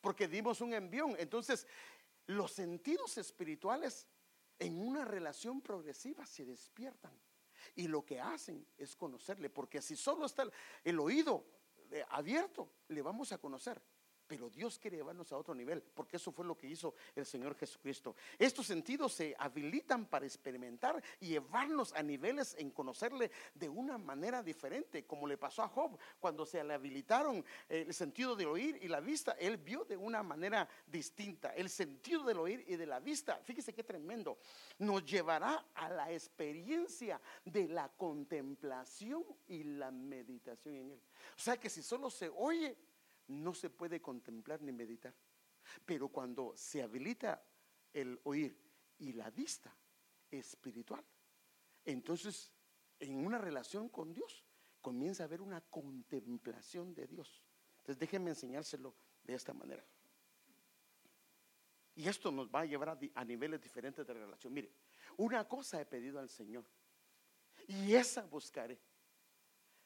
[0.00, 1.16] porque dimos un envión.
[1.18, 1.66] Entonces,
[2.26, 4.06] los sentidos espirituales
[4.58, 7.12] en una relación progresiva se despiertan
[7.74, 10.44] y lo que hacen es conocerle, porque si solo está
[10.84, 11.44] el oído
[11.90, 13.82] eh, abierto, le vamos a conocer
[14.32, 17.54] pero Dios quiere llevarnos a otro nivel, porque eso fue lo que hizo el Señor
[17.54, 18.16] Jesucristo.
[18.38, 24.42] Estos sentidos se habilitan para experimentar y llevarnos a niveles en conocerle de una manera
[24.42, 28.88] diferente, como le pasó a Job, cuando se le habilitaron el sentido del oír y
[28.88, 31.54] la vista, él vio de una manera distinta.
[31.54, 34.38] El sentido del oír y de la vista, fíjese qué tremendo,
[34.78, 41.00] nos llevará a la experiencia de la contemplación y la meditación en él.
[41.36, 42.74] O sea que si solo se oye,
[43.32, 45.14] no se puede contemplar ni meditar.
[45.84, 47.42] Pero cuando se habilita
[47.92, 48.56] el oír
[48.98, 49.74] y la vista
[50.30, 51.04] espiritual,
[51.84, 52.50] entonces
[52.98, 54.44] en una relación con Dios
[54.80, 57.42] comienza a haber una contemplación de Dios.
[57.78, 59.84] Entonces déjenme enseñárselo de esta manera.
[61.94, 64.52] Y esto nos va a llevar a, niveles diferentes de relación.
[64.52, 64.72] Mire,
[65.16, 66.64] una cosa he pedido al Señor
[67.66, 68.80] y esa buscaré.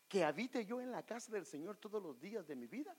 [0.08, 2.96] Que habite yo en la casa del Señor todos los días de mi vida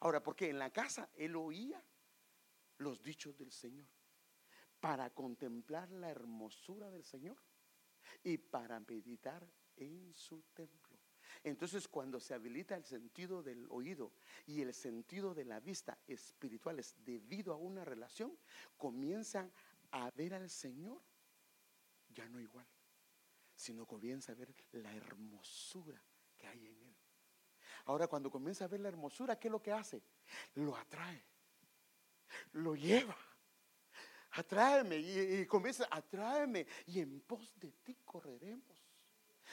[0.00, 1.82] Ahora, porque en la casa él oía
[2.78, 3.86] los dichos del Señor
[4.80, 7.36] para contemplar la hermosura del Señor
[8.24, 9.46] y para meditar
[9.76, 10.98] en su templo.
[11.44, 14.12] Entonces, cuando se habilita el sentido del oído
[14.46, 18.36] y el sentido de la vista espirituales debido a una relación,
[18.76, 19.52] comienzan
[19.92, 21.02] a ver al Señor
[22.08, 22.66] ya no igual,
[23.54, 26.02] sino comienza a ver la hermosura
[26.36, 26.79] que hay en.
[27.86, 30.02] Ahora cuando comienza a ver la hermosura, ¿qué es lo que hace?
[30.54, 31.24] Lo atrae,
[32.52, 33.16] lo lleva,
[34.32, 34.96] Atráeme.
[34.96, 36.66] Y, y comienza, atráeme.
[36.86, 38.79] Y en pos de ti correremos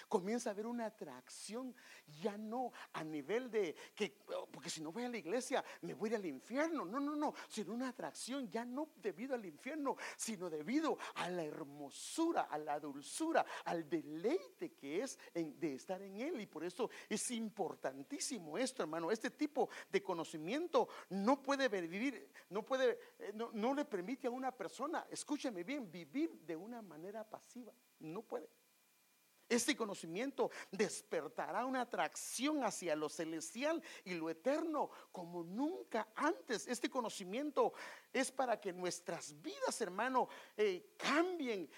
[0.07, 1.75] comienza a haber una atracción,
[2.21, 5.93] ya no a nivel de que, oh, porque si no voy a la iglesia me
[5.93, 10.49] voy al infierno, no, no, no, sino una atracción ya no debido al infierno, sino
[10.49, 16.41] debido a la hermosura, a la dulzura, al deleite que es de estar en Él.
[16.41, 19.11] Y por eso es importantísimo esto, hermano.
[19.11, 24.31] Este tipo de conocimiento no puede vivir, no puede, eh, no, no le permite a
[24.31, 27.73] una persona, escúcheme bien, vivir de una manera pasiva.
[27.99, 28.49] No puede.
[29.49, 36.67] Este conocimiento despertará una atracción hacia lo celestial y lo eterno como nunca antes.
[36.67, 37.73] Este conocimiento
[38.11, 40.27] es para que nuestras vidas, hermano,
[40.57, 41.69] eh, cambien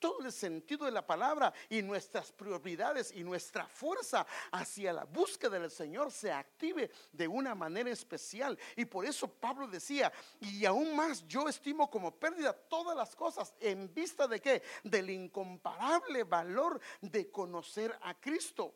[0.00, 5.58] todo el sentido de la palabra y nuestras prioridades y nuestra fuerza hacia la búsqueda
[5.58, 8.58] del Señor se active de una manera especial.
[8.74, 13.54] Y por eso Pablo decía, y aún más yo estimo como pérdida todas las cosas
[13.60, 14.62] en vista de qué?
[14.82, 18.74] Del incomparable valor de conocer a Cristo.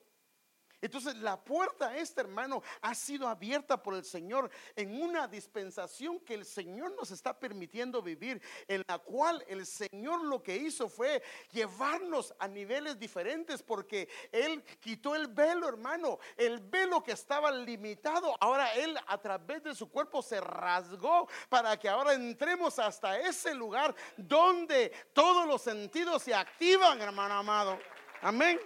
[0.85, 6.35] Entonces la puerta esta, hermano, ha sido abierta por el Señor en una dispensación que
[6.35, 11.22] el Señor nos está permitiendo vivir, en la cual el Señor lo que hizo fue
[11.53, 18.37] llevarnos a niveles diferentes porque Él quitó el velo, hermano, el velo que estaba limitado.
[18.39, 23.55] Ahora Él a través de su cuerpo se rasgó para que ahora entremos hasta ese
[23.55, 27.78] lugar donde todos los sentidos se activan, hermano amado.
[28.20, 28.61] Amén.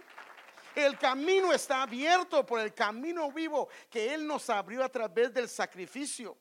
[0.75, 5.49] El camino está abierto por el camino vivo que Él nos abrió a través del
[5.49, 6.37] sacrificio.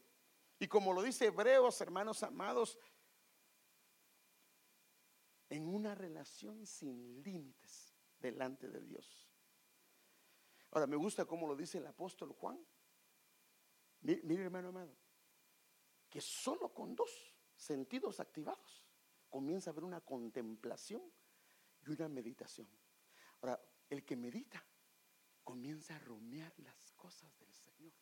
[0.59, 2.78] Y como lo dice Hebreos, hermanos amados,
[5.49, 9.28] en una relación sin límites delante de Dios.
[10.71, 12.59] Ahora, me gusta como lo dice el apóstol Juan.
[14.01, 14.95] Mire, hermano amado,
[16.09, 18.86] que solo con dos sentidos activados
[19.30, 21.01] comienza a haber una contemplación
[21.86, 22.67] y una meditación.
[23.41, 23.59] Ahora,
[23.90, 24.64] el que medita
[25.44, 27.94] comienza a rumiar las cosas del Señor.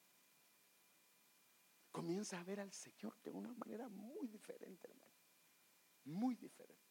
[1.91, 5.13] Comienza a ver al Señor de una manera muy diferente, hermano.
[6.05, 6.83] Muy diferente.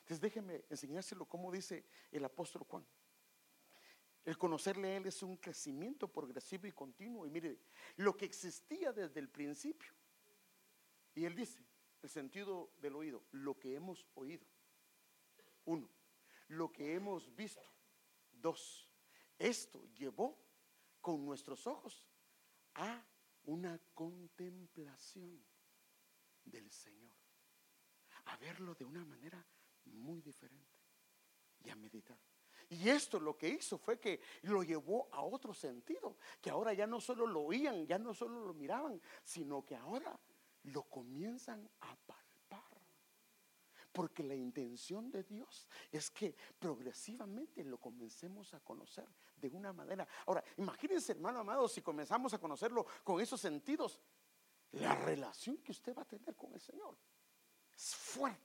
[0.00, 2.86] Entonces déjeme enseñárselo como dice el apóstol Juan.
[4.24, 7.26] El conocerle a Él es un crecimiento progresivo y continuo.
[7.26, 7.58] Y mire,
[7.96, 9.92] lo que existía desde el principio.
[11.14, 11.64] Y Él dice,
[12.02, 14.46] el sentido del oído, lo que hemos oído.
[15.64, 15.88] Uno,
[16.48, 17.73] lo que hemos visto.
[18.44, 18.86] Dos,
[19.38, 20.38] esto llevó
[21.00, 22.06] con nuestros ojos
[22.74, 23.02] a
[23.44, 25.42] una contemplación
[26.44, 27.16] del Señor,
[28.26, 29.42] a verlo de una manera
[29.86, 30.78] muy diferente
[31.60, 32.18] y a meditar.
[32.68, 36.86] Y esto lo que hizo fue que lo llevó a otro sentido, que ahora ya
[36.86, 40.20] no solo lo oían, ya no solo lo miraban, sino que ahora
[40.64, 41.96] lo comienzan a
[43.94, 50.06] porque la intención de Dios es que progresivamente lo comencemos a conocer de una manera.
[50.26, 54.00] Ahora, imagínense, hermano amado, si comenzamos a conocerlo con esos sentidos,
[54.72, 56.96] la relación que usted va a tener con el Señor
[57.76, 58.40] es fuerte.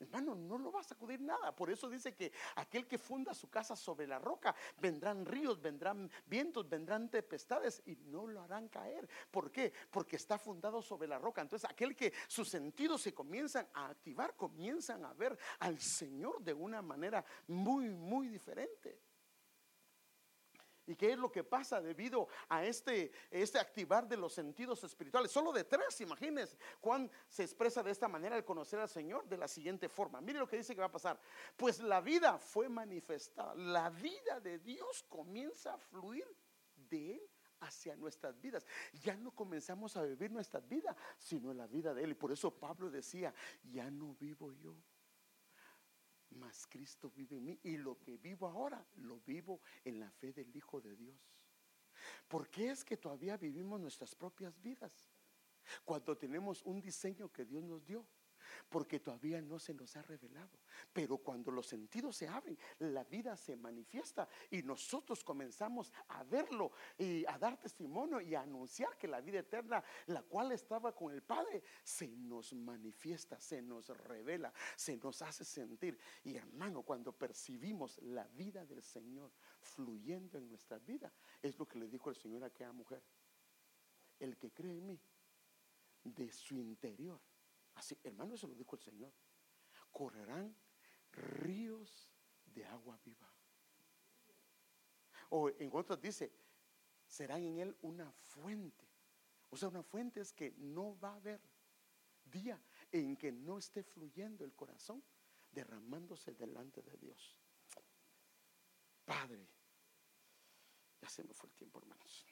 [0.00, 1.54] hermano, no lo va a sacudir nada.
[1.54, 6.10] Por eso dice que aquel que funda su casa sobre la roca, vendrán ríos, vendrán
[6.26, 9.08] vientos, vendrán tempestades y no lo harán caer.
[9.30, 9.72] ¿Por qué?
[9.90, 11.42] Porque está fundado sobre la roca.
[11.42, 16.54] Entonces, aquel que sus sentidos se comienzan a activar, comienzan a ver al Señor de
[16.54, 19.05] una manera muy, muy diferente.
[20.86, 25.30] ¿Y qué es lo que pasa debido a este, este activar de los sentidos espirituales?
[25.32, 26.56] Solo de tres, imagínense.
[26.80, 30.20] Juan se expresa de esta manera al conocer al Señor de la siguiente forma.
[30.20, 31.20] Mire lo que dice que va a pasar.
[31.56, 33.54] Pues la vida fue manifestada.
[33.54, 36.26] La vida de Dios comienza a fluir
[36.76, 37.30] de Él
[37.60, 38.64] hacia nuestras vidas.
[39.02, 42.12] Ya no comenzamos a vivir nuestra vida, sino la vida de Él.
[42.12, 43.34] Y por eso Pablo decía,
[43.64, 44.76] ya no vivo yo
[46.30, 50.32] mas Cristo vive en mí y lo que vivo ahora lo vivo en la fe
[50.32, 51.16] del Hijo de Dios.
[52.28, 55.10] ¿Por qué es que todavía vivimos nuestras propias vidas?
[55.84, 58.06] Cuando tenemos un diseño que Dios nos dio
[58.68, 60.58] porque todavía no se nos ha revelado.
[60.92, 66.72] Pero cuando los sentidos se abren, la vida se manifiesta y nosotros comenzamos a verlo
[66.98, 71.12] y a dar testimonio y a anunciar que la vida eterna, la cual estaba con
[71.12, 75.98] el Padre, se nos manifiesta, se nos revela, se nos hace sentir.
[76.24, 81.78] Y hermano, cuando percibimos la vida del Señor fluyendo en nuestra vida, es lo que
[81.78, 83.02] le dijo el Señor a aquella mujer.
[84.18, 85.00] El que cree en mí,
[86.04, 87.20] de su interior
[87.76, 89.12] Así, hermano, eso lo dijo el Señor.
[89.92, 90.54] Correrán
[91.12, 92.10] ríos
[92.44, 93.32] de agua viva.
[95.30, 96.32] O en otras dice,
[97.06, 98.88] serán en él una fuente.
[99.50, 101.40] O sea, una fuente es que no va a haber
[102.24, 102.60] día
[102.92, 105.02] en que no esté fluyendo el corazón,
[105.52, 107.38] derramándose delante de Dios.
[109.04, 109.48] Padre,
[111.00, 112.26] ya se me fue el tiempo, hermanos.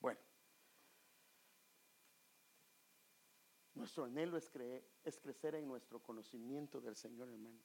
[0.00, 0.20] Bueno,
[3.74, 4.50] nuestro anhelo es,
[5.04, 7.60] es crecer en nuestro conocimiento del Señor, hermano.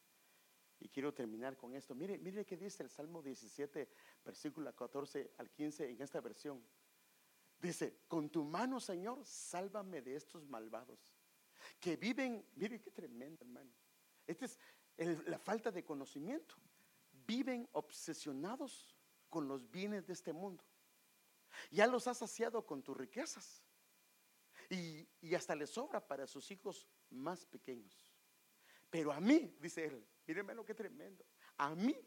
[0.80, 1.95] Y quiero terminar con esto.
[1.95, 3.89] Mire, mire qué dice el Salmo 17,
[4.24, 6.64] versículo 14 al 15 en esta versión.
[7.60, 11.18] Dice, con tu mano, Señor, sálvame de estos malvados
[11.80, 13.72] que viven, mire qué tremendo, hermano.
[14.26, 14.58] Esta es
[15.28, 16.55] la falta de conocimiento.
[17.26, 18.95] Viven obsesionados
[19.30, 20.64] con los bienes de este mundo.
[21.72, 23.64] Ya los has saciado con tus riquezas.
[24.70, 28.13] Y, y hasta les sobra para sus hijos más pequeños.
[28.89, 31.26] Pero a mí, dice él, Mírenme lo que tremendo.
[31.57, 31.97] A mí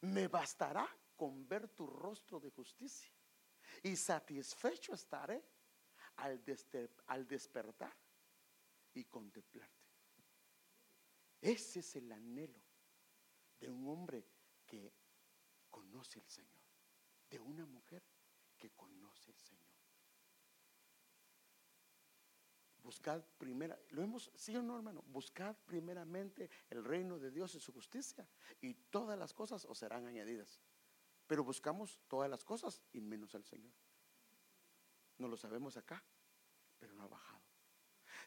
[0.00, 3.12] me bastará con ver tu rostro de justicia
[3.82, 5.44] y satisfecho estaré
[6.16, 6.42] al,
[7.06, 7.94] al despertar
[8.94, 9.76] y contemplarte.
[11.42, 12.60] Ese es el anhelo
[13.60, 14.26] de un hombre
[14.66, 14.90] que
[15.68, 16.62] conoce al Señor,
[17.28, 18.02] de una mujer
[18.56, 19.59] que conoce al Señor.
[22.90, 27.60] Buscad primera, lo hemos, sí o no, hermano, buscad primeramente el reino de Dios y
[27.60, 28.26] su justicia,
[28.60, 30.60] y todas las cosas os serán añadidas.
[31.28, 33.70] Pero buscamos todas las cosas y menos al Señor.
[35.18, 36.02] No lo sabemos acá,
[36.80, 37.40] pero no ha bajado.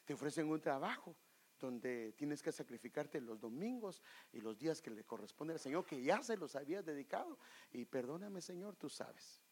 [0.06, 1.14] Te ofrecen un trabajo
[1.60, 4.00] donde tienes que sacrificarte los domingos
[4.32, 7.38] y los días que le corresponde al Señor, que ya se los habías dedicado.
[7.70, 9.42] Y perdóname, Señor, tú sabes.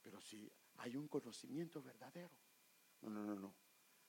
[0.00, 2.30] Pero si hay un conocimiento verdadero,
[3.04, 3.54] no, no, no, no.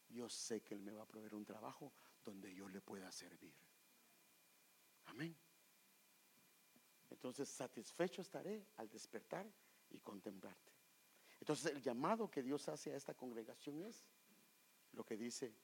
[0.09, 1.93] Yo sé que Él me va a proveer un trabajo
[2.23, 3.53] donde yo le pueda servir.
[5.05, 5.35] Amén.
[7.09, 9.51] Entonces, satisfecho estaré al despertar
[9.89, 10.73] y contemplarte.
[11.39, 14.05] Entonces, el llamado que Dios hace a esta congregación es
[14.93, 15.55] lo que dice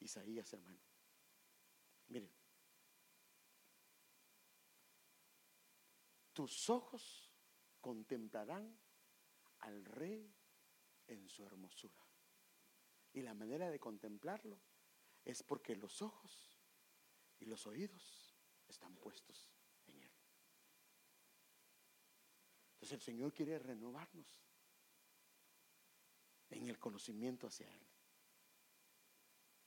[0.00, 0.80] Isaías, hermano.
[2.08, 2.30] Miren,
[6.32, 7.30] tus ojos
[7.80, 8.78] contemplarán
[9.60, 10.32] al rey
[11.06, 12.07] en su hermosura.
[13.12, 14.58] Y la manera de contemplarlo
[15.24, 16.58] es porque los ojos
[17.38, 18.34] y los oídos
[18.66, 19.50] están puestos
[19.86, 20.10] en Él.
[22.74, 24.44] Entonces el Señor quiere renovarnos
[26.50, 27.86] en el conocimiento hacia Él.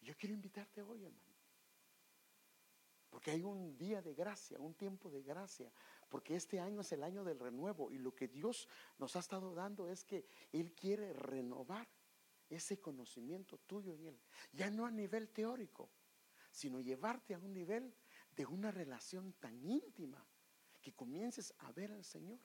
[0.02, 1.32] Yo quiero invitarte hoy, hermano.
[3.10, 5.72] Porque hay un día de gracia, un tiempo de gracia.
[6.10, 7.92] Porque este año es el año del renuevo.
[7.92, 8.68] Y lo que Dios
[8.98, 11.88] nos ha estado dando es que Él quiere renovar
[12.52, 14.20] ese conocimiento tuyo en Él.
[14.52, 15.90] Ya no a nivel teórico,
[16.52, 17.96] sino llevarte a un nivel
[18.36, 20.26] de una relación tan íntima
[20.82, 22.40] que comiences a ver al Señor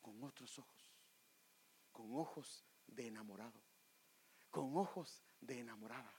[0.00, 0.94] con otros ojos,
[1.92, 3.60] con ojos de enamorado,
[4.50, 6.12] con ojos de enamorada.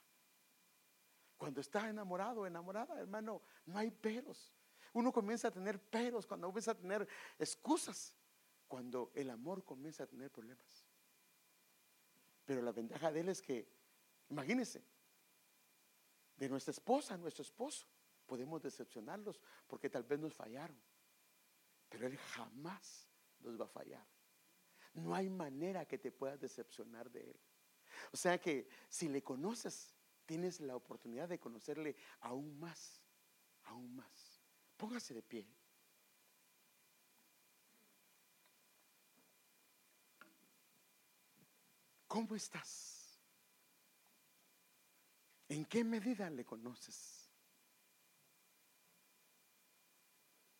[1.36, 4.52] Cuando estás enamorado enamorada, hermano, no hay peros.
[4.92, 7.08] Uno comienza a tener peros cuando comienza a tener
[7.38, 8.14] excusas,
[8.68, 10.81] cuando el amor comienza a tener problemas.
[12.44, 13.68] Pero la ventaja de él es que,
[14.28, 14.84] imagínense,
[16.36, 17.86] de nuestra esposa, nuestro esposo,
[18.26, 20.76] podemos decepcionarlos porque tal vez nos fallaron.
[21.88, 23.08] Pero él jamás
[23.40, 24.06] nos va a fallar.
[24.94, 27.40] No hay manera que te puedas decepcionar de él.
[28.12, 29.94] O sea que si le conoces,
[30.26, 33.02] tienes la oportunidad de conocerle aún más,
[33.64, 34.42] aún más.
[34.76, 35.46] Póngase de pie.
[42.12, 43.18] ¿Cómo estás?
[45.48, 47.30] ¿En qué medida le conoces?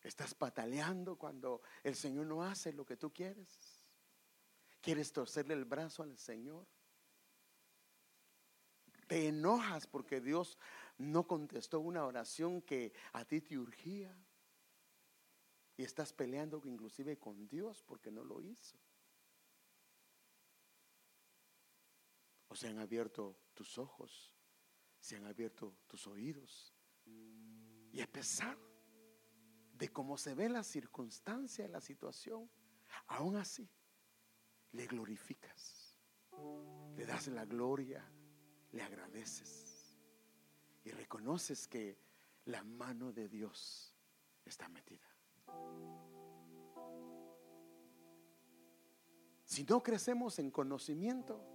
[0.01, 3.85] ¿Estás pataleando cuando el Señor no hace lo que tú quieres?
[4.81, 6.65] ¿Quieres torcerle el brazo al Señor?
[9.05, 10.57] ¿Te enojas porque Dios
[10.97, 14.11] no contestó una oración que a ti te urgía?
[15.77, 18.79] Y estás peleando inclusive con Dios porque no lo hizo.
[22.55, 24.33] Se han abierto tus ojos,
[24.99, 26.73] se han abierto tus oídos.
[27.91, 28.57] Y a pesar
[29.73, 32.49] de cómo se ve la circunstancia, la situación,
[33.07, 33.69] aún así
[34.71, 35.97] le glorificas,
[36.95, 38.03] le das la gloria,
[38.71, 39.99] le agradeces
[40.83, 41.99] y reconoces que
[42.45, 43.95] la mano de Dios
[44.43, 45.07] está metida.
[49.45, 51.52] Si no crecemos en conocimiento,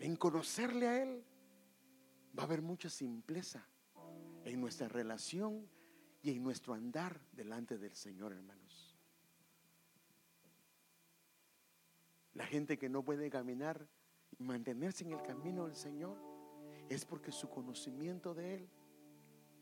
[0.00, 1.24] en conocerle a Él,
[2.36, 3.66] va a haber mucha simpleza
[4.44, 5.68] en nuestra relación
[6.22, 8.96] y en nuestro andar delante del Señor, hermanos.
[12.34, 13.88] La gente que no puede caminar
[14.38, 16.16] y mantenerse en el camino del Señor
[16.88, 18.68] es porque su conocimiento de Él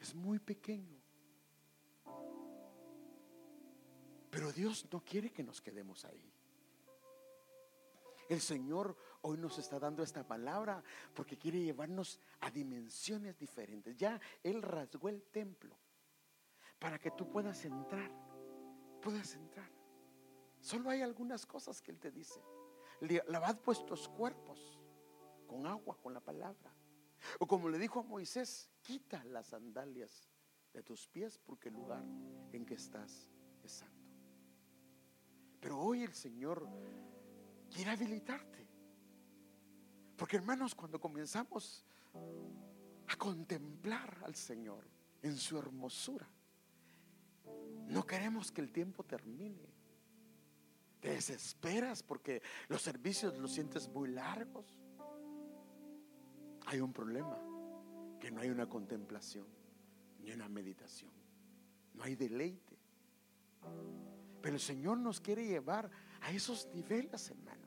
[0.01, 1.01] es muy pequeño.
[4.30, 6.30] Pero Dios no quiere que nos quedemos ahí.
[8.28, 10.83] El Señor hoy nos está dando esta palabra
[11.14, 13.97] porque quiere llevarnos a dimensiones diferentes.
[13.97, 15.77] Ya Él rasgó el templo
[16.79, 18.11] para que tú puedas entrar,
[19.01, 19.71] puedas entrar.
[20.61, 22.41] Solo hay algunas cosas que Él te dice.
[23.29, 24.79] Lavad vuestros cuerpos
[25.47, 26.75] con agua, con la palabra.
[27.39, 30.29] O como le dijo a Moisés, quita las sandalias
[30.73, 32.05] de tus pies porque el lugar
[32.53, 33.31] en que estás
[33.62, 33.97] es santo.
[35.61, 36.69] Pero hoy el Señor
[37.71, 38.66] quiere habilitarte.
[40.17, 41.85] Porque hermanos, cuando comenzamos
[43.09, 44.85] a contemplar al Señor
[45.23, 46.29] en su hermosura,
[47.89, 49.75] no queremos que el tiempo termine.
[51.01, 54.81] Te desesperas porque los servicios los sientes muy largos.
[56.67, 57.39] Hay un problema,
[58.19, 59.47] que no hay una contemplación
[60.21, 61.12] ni una meditación.
[61.95, 62.77] No hay deleite.
[64.43, 65.91] Pero el Señor nos quiere llevar
[66.23, 67.66] a esos niveles, hermanos.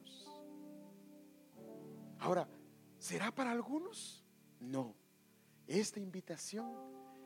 [2.19, 2.47] Ahora,
[2.97, 4.25] ¿será para algunos?
[4.59, 4.95] No.
[5.67, 6.75] Esta invitación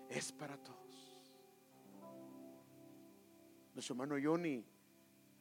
[0.10, 1.22] es para todos.
[3.74, 4.64] Nuestro hermano Johnny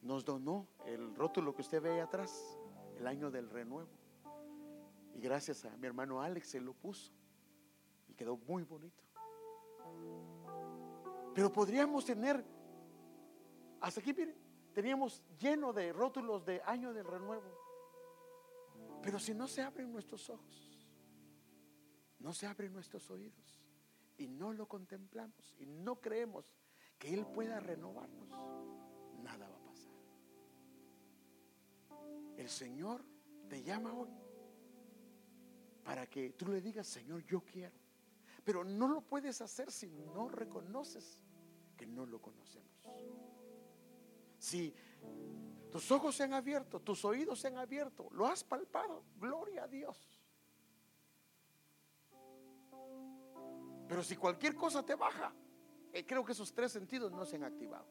[0.01, 2.57] nos donó el rótulo que usted ve ahí atrás,
[2.97, 3.89] el año del renuevo.
[5.13, 7.11] Y gracias a mi hermano Alex se lo puso.
[8.07, 9.03] Y quedó muy bonito.
[11.35, 12.43] Pero podríamos tener,
[13.81, 14.35] hasta aquí miren,
[14.73, 17.62] teníamos lleno de rótulos de año del renuevo.
[19.03, 20.87] Pero si no se abren nuestros ojos,
[22.19, 23.61] no se abren nuestros oídos
[24.17, 26.45] y no lo contemplamos y no creemos
[26.97, 28.29] que Él pueda renovarnos,
[29.21, 29.93] nada va a pasar.
[32.37, 33.03] El Señor
[33.49, 34.09] te llama hoy
[35.83, 37.75] para que tú le digas, Señor, yo quiero.
[38.45, 41.19] Pero no lo puedes hacer si no reconoces
[41.75, 42.87] que no lo conocemos.
[44.37, 44.73] Si
[45.73, 49.67] tus ojos se han abierto, tus oídos se han abierto, lo has palpado, gloria a
[49.67, 49.97] Dios.
[53.87, 55.33] Pero si cualquier cosa te baja,
[55.91, 57.87] eh, creo que esos tres sentidos no se han activado.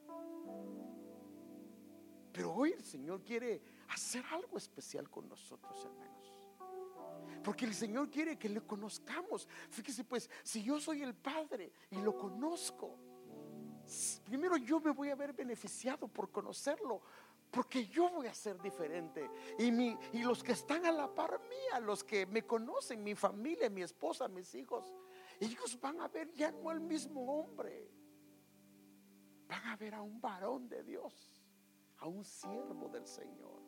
[2.32, 6.32] Pero hoy el Señor quiere hacer algo especial con nosotros, hermanos.
[7.42, 9.48] Porque el Señor quiere que le conozcamos.
[9.70, 12.96] Fíjese pues, si yo soy el Padre y lo conozco,
[14.24, 17.02] primero yo me voy a ver beneficiado por conocerlo.
[17.52, 19.30] Porque yo voy a ser diferente.
[19.58, 23.14] Y, mi, y los que están a la par mía, los que me conocen, mi
[23.14, 24.90] familia, mi esposa, mis hijos,
[25.38, 27.90] ellos van a ver ya no al mismo hombre.
[29.46, 31.44] Van a ver a un varón de Dios,
[31.98, 33.60] a un siervo del Señor.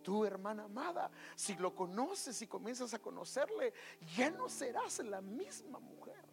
[0.00, 3.72] Tu hermana amada, si lo conoces y comienzas a conocerle,
[4.16, 6.24] ya no serás la misma mujer.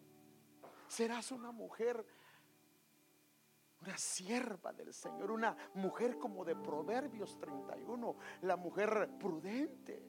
[0.86, 2.06] Serás una mujer,
[3.82, 10.08] una sierva del Señor, una mujer como de Proverbios 31, la mujer prudente.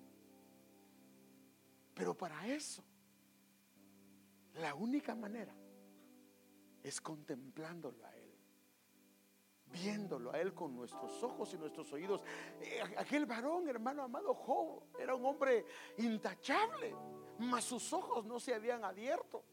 [1.94, 2.84] Pero para eso,
[4.56, 5.56] la única manera
[6.84, 8.24] es contemplándolo a Él
[9.74, 12.22] viéndolo a Él con nuestros ojos y nuestros oídos.
[12.62, 15.66] Eh, aquel varón, hermano amado Job, era un hombre
[15.98, 16.96] intachable,
[17.40, 19.44] mas sus ojos no se habían abierto.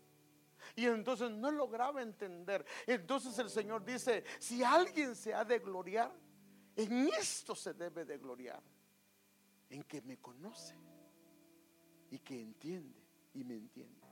[0.77, 2.65] Y entonces no lograba entender.
[2.87, 6.13] Entonces el Señor dice, si alguien se ha de gloriar,
[6.77, 8.63] en esto se debe de gloriar,
[9.69, 10.77] en que me conoce
[12.11, 12.99] y que entiende
[13.35, 14.07] y me entiende.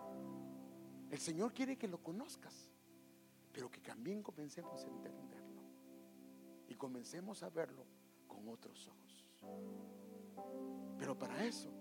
[1.11, 2.71] El Señor quiere que lo conozcas,
[3.53, 5.43] pero que también comencemos a entender
[6.69, 7.87] y comencemos a verlo
[8.27, 9.25] con otros ojos.
[10.99, 11.73] Pero para eso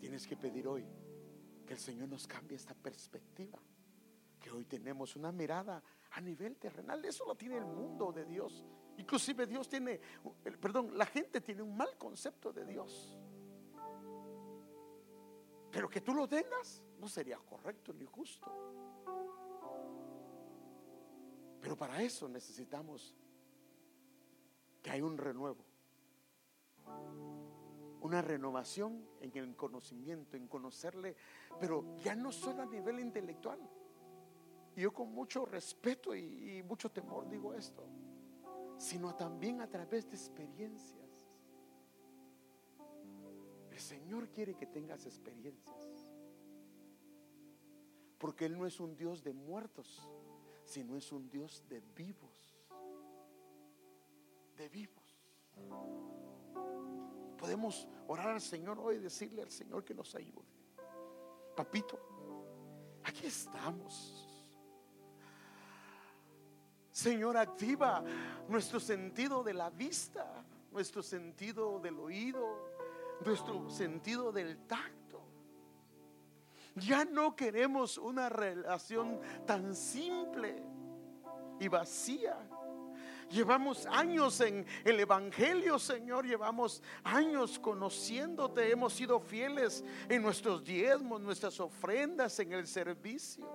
[0.00, 0.84] tienes que pedir hoy
[1.64, 3.58] que el Señor nos cambie esta perspectiva,
[4.40, 5.82] que hoy tenemos una mirada
[6.12, 8.64] a nivel terrenal, eso lo tiene el mundo de Dios.
[8.96, 10.00] Inclusive Dios tiene,
[10.60, 13.18] perdón, la gente tiene un mal concepto de Dios.
[15.70, 18.46] Pero que tú lo tengas no sería correcto ni justo.
[21.60, 23.16] Pero para eso necesitamos
[24.82, 25.64] que hay un renuevo.
[28.04, 31.16] Una renovación en el conocimiento, en conocerle,
[31.58, 33.58] pero ya no solo a nivel intelectual.
[34.76, 37.82] yo con mucho respeto y, y mucho temor digo esto,
[38.76, 41.08] sino también a través de experiencias.
[43.70, 46.10] El Señor quiere que tengas experiencias.
[48.18, 50.06] Porque Él no es un Dios de muertos,
[50.66, 52.60] sino es un Dios de vivos.
[54.58, 55.04] De vivos.
[57.44, 60.46] Podemos orar al Señor hoy y decirle al Señor que nos ayude.
[61.54, 62.00] Papito,
[63.02, 64.26] aquí estamos.
[66.90, 68.02] Señor, activa
[68.48, 70.42] nuestro sentido de la vista,
[70.72, 72.72] nuestro sentido del oído,
[73.26, 75.20] nuestro sentido del tacto.
[76.76, 80.62] Ya no queremos una relación tan simple
[81.60, 82.38] y vacía.
[83.30, 86.26] Llevamos años en el Evangelio, Señor.
[86.26, 88.70] Llevamos años conociéndote.
[88.70, 93.48] Hemos sido fieles en nuestros diezmos, nuestras ofrendas, en el servicio.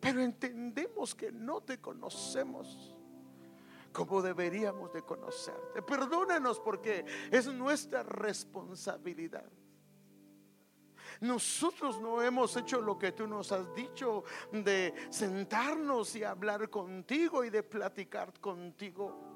[0.00, 2.96] Pero entendemos que no te conocemos
[3.92, 5.80] como deberíamos de conocerte.
[5.80, 9.50] Perdónanos porque es nuestra responsabilidad.
[11.20, 17.44] Nosotros no hemos hecho lo que tú nos has dicho de sentarnos y hablar contigo
[17.44, 19.26] y de platicar contigo.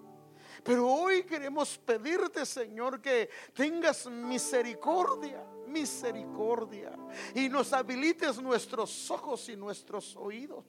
[0.62, 6.92] Pero hoy queremos pedirte, Señor, que tengas misericordia, misericordia,
[7.34, 10.64] y nos habilites nuestros ojos y nuestros oídos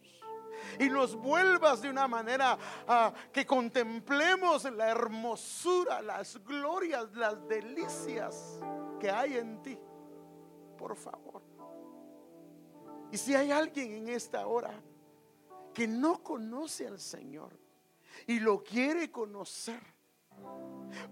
[0.79, 2.57] y nos vuelvas de una manera
[2.87, 8.59] ah, que contemplemos la hermosura, las glorias, las delicias
[8.99, 9.77] que hay en ti.
[10.81, 11.43] Por favor.
[13.11, 14.81] Y si hay alguien en esta hora
[15.75, 17.55] que no conoce al Señor
[18.25, 19.79] y lo quiere conocer,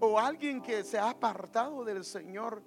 [0.00, 2.64] o alguien que se ha apartado del Señor,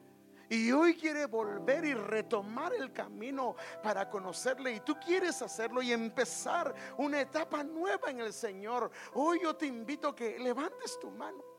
[0.48, 4.72] y hoy quiere volver y retomar el camino para conocerle.
[4.72, 8.90] Y tú quieres hacerlo y empezar una etapa nueva en el Señor.
[9.14, 11.53] Hoy yo te invito a que levantes tu mano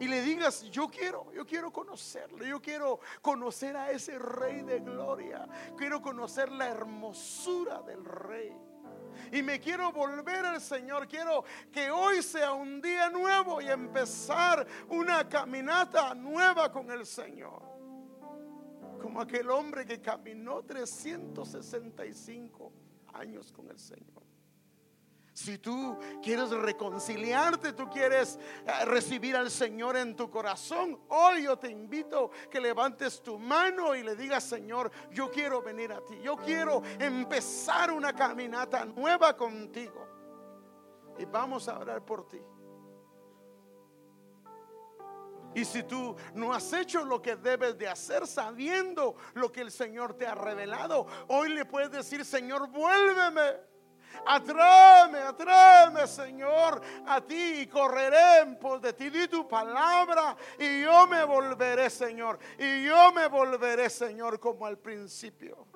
[0.00, 4.80] y le digas, yo quiero, yo quiero conocerlo, yo quiero conocer a ese rey de
[4.80, 5.46] gloria,
[5.76, 8.56] quiero conocer la hermosura del rey.
[9.30, 14.66] Y me quiero volver al Señor, quiero que hoy sea un día nuevo y empezar
[14.88, 17.72] una caminata nueva con el Señor
[19.02, 22.72] como aquel hombre que caminó 365
[23.14, 24.22] años con el Señor.
[25.42, 31.58] Si tú quieres reconciliarte, tú quieres eh, recibir al Señor en tu corazón, hoy yo
[31.58, 36.16] te invito que levantes tu mano y le digas, Señor, yo quiero venir a ti,
[36.22, 40.06] yo quiero empezar una caminata nueva contigo.
[41.18, 42.40] Y vamos a orar por ti.
[45.56, 49.72] Y si tú no has hecho lo que debes de hacer sabiendo lo que el
[49.72, 53.71] Señor te ha revelado, hoy le puedes decir, Señor, vuélveme.
[54.26, 59.10] Atráeme, atráeme, Señor, a ti y correré en pos de ti.
[59.10, 62.38] Di tu palabra y yo me volveré, Señor.
[62.58, 65.66] Y yo me volveré, Señor, como al principio.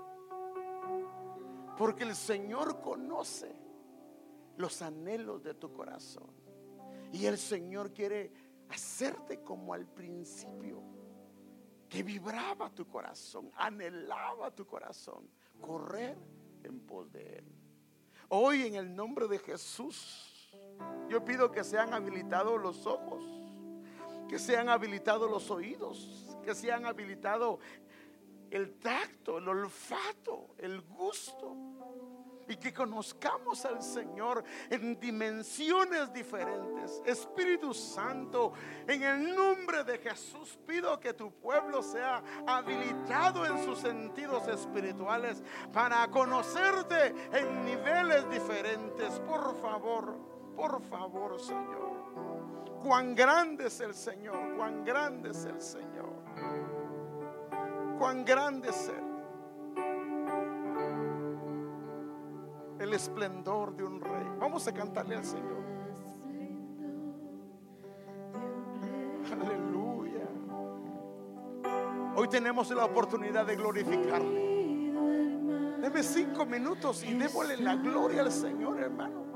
[1.77, 3.55] Porque el Señor conoce
[4.57, 6.31] los anhelos de tu corazón.
[7.13, 8.33] Y el Señor quiere
[8.69, 10.83] hacerte como al principio,
[11.89, 15.29] que vibraba tu corazón, anhelaba tu corazón,
[15.61, 16.17] correr
[16.65, 17.45] en pos de Él.
[18.29, 20.51] Hoy en el nombre de Jesús,
[21.09, 23.25] yo pido que sean habilitados los ojos,
[24.29, 27.61] que sean habilitados los oídos, que sean habilitados
[28.51, 31.57] el tacto, el olfato, el gusto
[32.49, 37.03] y que conozcamos al Señor en dimensiones diferentes.
[37.05, 38.53] Espíritu Santo,
[38.87, 45.43] en el nombre de Jesús pido que tu pueblo sea habilitado en sus sentidos espirituales
[45.73, 49.21] para conocerte en niveles diferentes.
[49.21, 50.17] Por favor,
[50.55, 51.97] por favor, Señor.
[52.83, 56.13] Cuán grande es el Señor, cuán grande es el Señor.
[57.99, 59.06] Cuán grande es Él.
[62.87, 64.27] El esplendor de un rey.
[64.39, 65.65] Vamos a cantarle al Señor.
[69.33, 70.29] Aleluya.
[72.15, 74.57] Hoy tenemos la oportunidad de glorificarle.
[75.81, 79.27] Deme cinco minutos y démosle la gloria al Señor, hermano.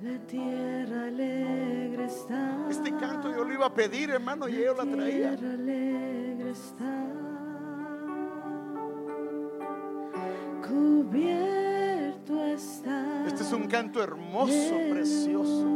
[0.00, 2.66] La tierra alegre está.
[2.68, 5.36] Este canto yo lo iba a pedir, hermano, y yo la traía.
[5.36, 7.12] tierra alegre está.
[13.52, 15.66] Es un canto hermoso, precioso.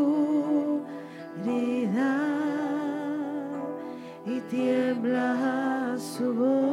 [4.24, 6.69] y tiembla su voz,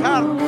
[0.00, 0.47] su